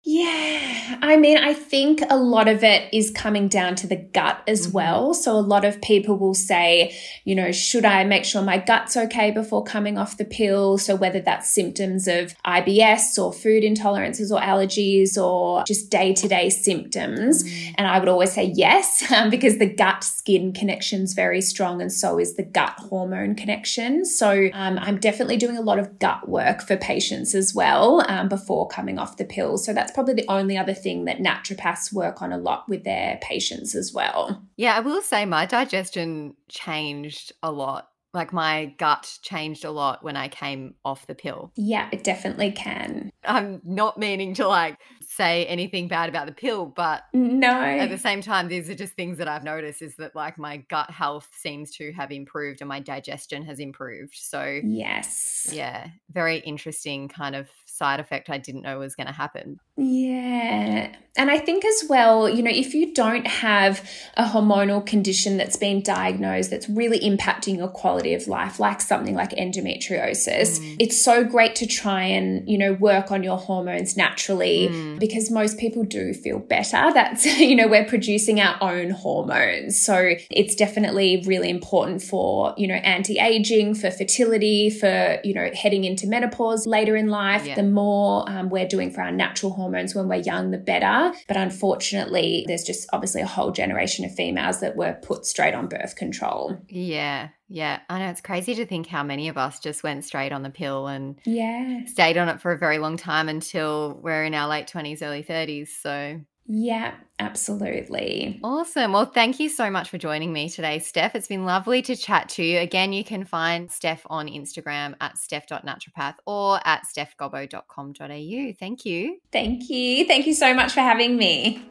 Yeah, 0.05 0.97
I 1.03 1.17
mean, 1.17 1.37
I 1.39 1.53
think 1.53 2.01
a 2.09 2.17
lot 2.17 2.49
of 2.49 2.63
it 2.63 2.89
is 2.95 3.11
coming 3.11 3.49
down 3.49 3.75
to 3.77 3.87
the 3.87 3.97
gut 3.97 4.43
as 4.47 4.69
mm-hmm. 4.69 4.73
well. 4.73 5.15
So, 5.15 5.33
a 5.33 5.41
lot 5.41 5.65
of 5.65 5.83
people 5.83 6.17
will 6.17 6.35
say, 6.35 6.97
you 7.25 7.35
know, 7.35 7.51
should 7.51 7.85
I 7.85 8.05
make 8.05 8.25
sure 8.25 8.41
my 8.41 8.59
gut's 8.59 8.97
okay 8.97 9.33
before 9.33 9.65
coming 9.65 9.99
off 9.99 10.17
the 10.17 10.25
pill? 10.25 10.79
So, 10.79 10.95
whether 10.95 11.21
that's 11.21 11.51
symptoms 11.51 12.07
of 12.07 12.35
IBS 12.47 13.23
or 13.23 13.33
food 13.33 13.65
intolerances 13.65 14.31
or 14.31 14.41
allergies 14.41 15.23
or 15.23 15.65
just 15.65 15.91
day 15.91 16.15
to 16.15 16.29
day 16.29 16.49
symptoms. 16.49 17.43
Mm-hmm. 17.43 17.75
And 17.77 17.87
I 17.89 17.99
would 17.99 18.09
always 18.09 18.33
say 18.33 18.53
yes, 18.55 19.11
um, 19.13 19.31
because 19.31 19.59
the 19.59 19.69
gut 19.69 20.05
skin 20.05 20.53
connection 20.53 21.03
is 21.03 21.13
very 21.13 21.43
strong, 21.43 21.83
and 21.83 21.93
so 21.93 22.19
is 22.19 22.37
the 22.37 22.45
gut 22.45 22.75
hormone 22.79 23.35
connection. 23.35 24.05
So, 24.05 24.49
um, 24.55 24.79
I'm 24.79 24.99
definitely 24.99 25.37
doing 25.37 25.59
a 25.59 25.63
lot 25.63 25.79
of 25.79 25.99
gut 25.99 26.29
work 26.29 26.63
for 26.63 26.77
patients 26.77 27.35
as 27.35 27.55
well 27.55 28.05
um, 28.09 28.29
before 28.29 28.69
coming 28.69 28.99
off 28.99 29.19
the 29.19 29.27
pill. 29.27 29.59
So, 29.59 29.75
that's 29.75 29.88
that's 29.89 29.95
probably 29.95 30.13
the 30.13 30.29
only 30.29 30.59
other 30.59 30.75
thing 30.75 31.07
that 31.07 31.19
naturopaths 31.19 31.95
work 31.95 32.21
on 32.21 32.31
a 32.31 32.37
lot 32.37 32.69
with 32.69 32.85
their 32.85 33.19
patients 33.23 33.75
as 33.75 33.91
well. 33.95 34.43
Yeah, 34.57 34.77
I 34.77 34.81
will 34.81 35.01
say 35.01 35.25
my 35.25 35.47
digestion 35.47 36.37
changed 36.51 37.33
a 37.43 37.51
lot. 37.51 37.89
Like 38.15 38.33
my 38.33 38.75
gut 38.79 39.19
changed 39.23 39.65
a 39.65 39.71
lot 39.71 40.03
when 40.03 40.17
I 40.17 40.29
came 40.29 40.75
off 40.85 41.07
the 41.07 41.15
pill. 41.15 41.53
Yeah, 41.57 41.89
it 41.93 42.05
definitely 42.05 42.53
can. 42.53 43.11
I'm 43.25 43.61
not 43.65 43.99
meaning 43.99 44.35
to 44.35 44.49
like 44.49 44.79
say 45.01 45.45
anything 45.47 45.89
bad 45.89 46.09
about 46.09 46.27
the 46.27 46.33
pill, 46.33 46.67
but 46.67 47.03
no. 47.13 47.51
At 47.51 47.91
the 47.91 47.99
same 47.99 48.23
time, 48.23 48.49
these 48.49 48.69
are 48.71 48.75
just 48.75 48.95
things 48.95 49.19
that 49.19 49.29
I've 49.29 49.45
noticed 49.45 49.83
is 49.83 49.97
that 49.97 50.15
like 50.15 50.39
my 50.39 50.59
gut 50.69 50.91
health 50.91 51.29
seems 51.35 51.71
to 51.77 51.93
have 51.93 52.11
improved 52.11 52.61
and 52.61 52.69
my 52.69 52.81
digestion 52.81 53.45
has 53.45 53.59
improved. 53.59 54.17
So, 54.17 54.61
yes. 54.65 55.51
Yeah, 55.53 55.89
very 56.11 56.39
interesting 56.39 57.09
kind 57.09 57.37
of 57.37 57.49
side 57.67 58.01
effect 58.01 58.29
I 58.29 58.39
didn't 58.39 58.63
know 58.63 58.79
was 58.79 58.97
going 58.97 59.07
to 59.07 59.13
happen. 59.13 59.59
Yeah. 59.79 60.91
And 61.19 61.33
I 61.33 61.39
think 61.39 61.65
as 61.65 61.85
well, 61.89 62.29
you 62.29 62.45
know, 62.45 62.51
if 62.51 62.75
you 62.75 62.95
don't 62.95 63.27
have 63.27 63.85
a 64.17 64.25
hormonal 64.25 64.87
condition 64.87 65.37
that's 65.37 65.57
been 65.57 65.83
diagnosed 65.83 66.51
that's 66.51 66.69
really 66.69 67.01
impacting 67.01 67.57
your 67.57 67.67
quality 67.67 68.15
of 68.15 68.29
life, 68.29 68.61
like 68.61 68.81
something 68.81 69.17
like 69.17 69.31
endometriosis, 69.31 70.61
mm. 70.61 70.77
it's 70.79 71.01
so 71.01 71.25
great 71.25 71.57
to 71.57 71.67
try 71.67 72.05
and, 72.05 72.49
you 72.49 72.57
know, 72.57 72.73
work 72.75 73.11
on 73.11 73.25
your 73.25 73.37
hormones 73.37 73.97
naturally 73.97 74.69
mm. 74.69 75.01
because 75.01 75.29
most 75.29 75.59
people 75.59 75.83
do 75.83 76.15
feel 76.15 76.39
better. 76.39 76.93
That's, 76.95 77.27
you 77.41 77.57
know, 77.57 77.67
we're 77.67 77.87
producing 77.87 78.41
our 78.41 78.57
own 78.61 78.91
hormones. 78.91 79.81
So 79.81 80.15
it's 80.31 80.55
definitely 80.55 81.25
really 81.27 81.51
important 81.51 82.01
for, 82.01 82.55
you 82.57 82.69
know, 82.69 82.75
anti 82.75 83.19
aging, 83.19 83.75
for 83.75 83.91
fertility, 83.91 84.71
for, 84.71 85.19
you 85.25 85.35
know, 85.35 85.51
heading 85.53 85.83
into 85.83 86.07
menopause 86.07 86.65
later 86.65 86.95
in 86.95 87.09
life. 87.09 87.45
Yeah. 87.45 87.57
The 87.57 87.65
more 87.65 88.31
um, 88.31 88.51
we're 88.51 88.69
doing 88.69 88.93
for 88.93 89.01
our 89.01 89.11
natural 89.11 89.51
hormones 89.69 89.95
when 89.95 90.09
we're 90.09 90.17
young, 90.17 90.51
the 90.51 90.59
better. 90.59 91.15
But 91.27 91.37
unfortunately, 91.37 92.45
there's 92.47 92.65
just 92.65 92.89
obviously 92.93 93.21
a 93.21 93.27
whole 93.27 93.53
generation 93.53 94.05
of 94.05 94.15
females 94.15 94.61
that 94.61 94.77
were 94.77 94.95
put 95.03 95.27
straight 95.27 95.55
on 95.55 95.69
birth 95.69 95.97
control. 95.97 96.57
Yeah. 96.69 97.29
Yeah, 97.51 97.81
I 97.89 97.99
know 97.99 98.11
it's 98.11 98.21
crazy 98.21 98.55
to 98.57 98.67
think 98.67 98.87
how 98.87 99.03
many 99.03 99.29
of 99.29 99.39
us 99.39 99.59
just 99.59 99.83
went 99.83 100.05
straight 100.05 100.33
on 100.33 100.43
the 100.43 100.51
pill 100.51 100.87
and 100.87 101.19
yeah, 101.25 101.87
stayed 101.87 102.19
on 102.19 102.29
it 102.29 102.43
for 102.43 102.53
a 102.53 102.59
very 102.59 102.77
long 102.77 102.99
time 102.99 103.27
until 103.27 103.99
we're 104.03 104.25
in 104.25 104.35
our 104.35 104.47
late 104.49 104.67
20s, 104.67 105.01
early 105.01 105.25
30s. 105.25 105.69
So 105.69 106.21
yeah, 106.49 106.95
absolutely. 107.19 108.41
Awesome. 108.43 108.93
Well, 108.93 109.05
thank 109.05 109.39
you 109.39 109.51
so 109.51 109.71
much 109.71 109.91
for 109.91 109.99
joining 109.99 110.33
me 110.33 110.49
today, 110.49 110.79
Steph. 110.79 111.15
It's 111.15 111.29
been 111.29 111.45
lovely 111.45 111.83
to 111.83 111.95
chat 111.95 112.31
to 112.31 112.43
you. 112.43 112.59
Again, 112.59 112.95
you 112.95 113.05
can 113.05 113.27
find 113.27 113.71
Steph 113.71 114.07
on 114.09 114.29
Instagram 114.29 114.95
at 114.99 115.19
steph.naturopath 115.19 116.15
or 116.27 116.59
at 116.65 116.85
stephgobbo.com.au. 116.87 118.53
Thank 118.59 118.85
you. 118.87 119.21
Thank 119.31 119.69
you. 119.69 120.07
Thank 120.07 120.27
you 120.27 120.35
so 120.35 120.55
much 120.55 120.73
for 120.73 120.81
having 120.81 121.19
me. 121.19 121.71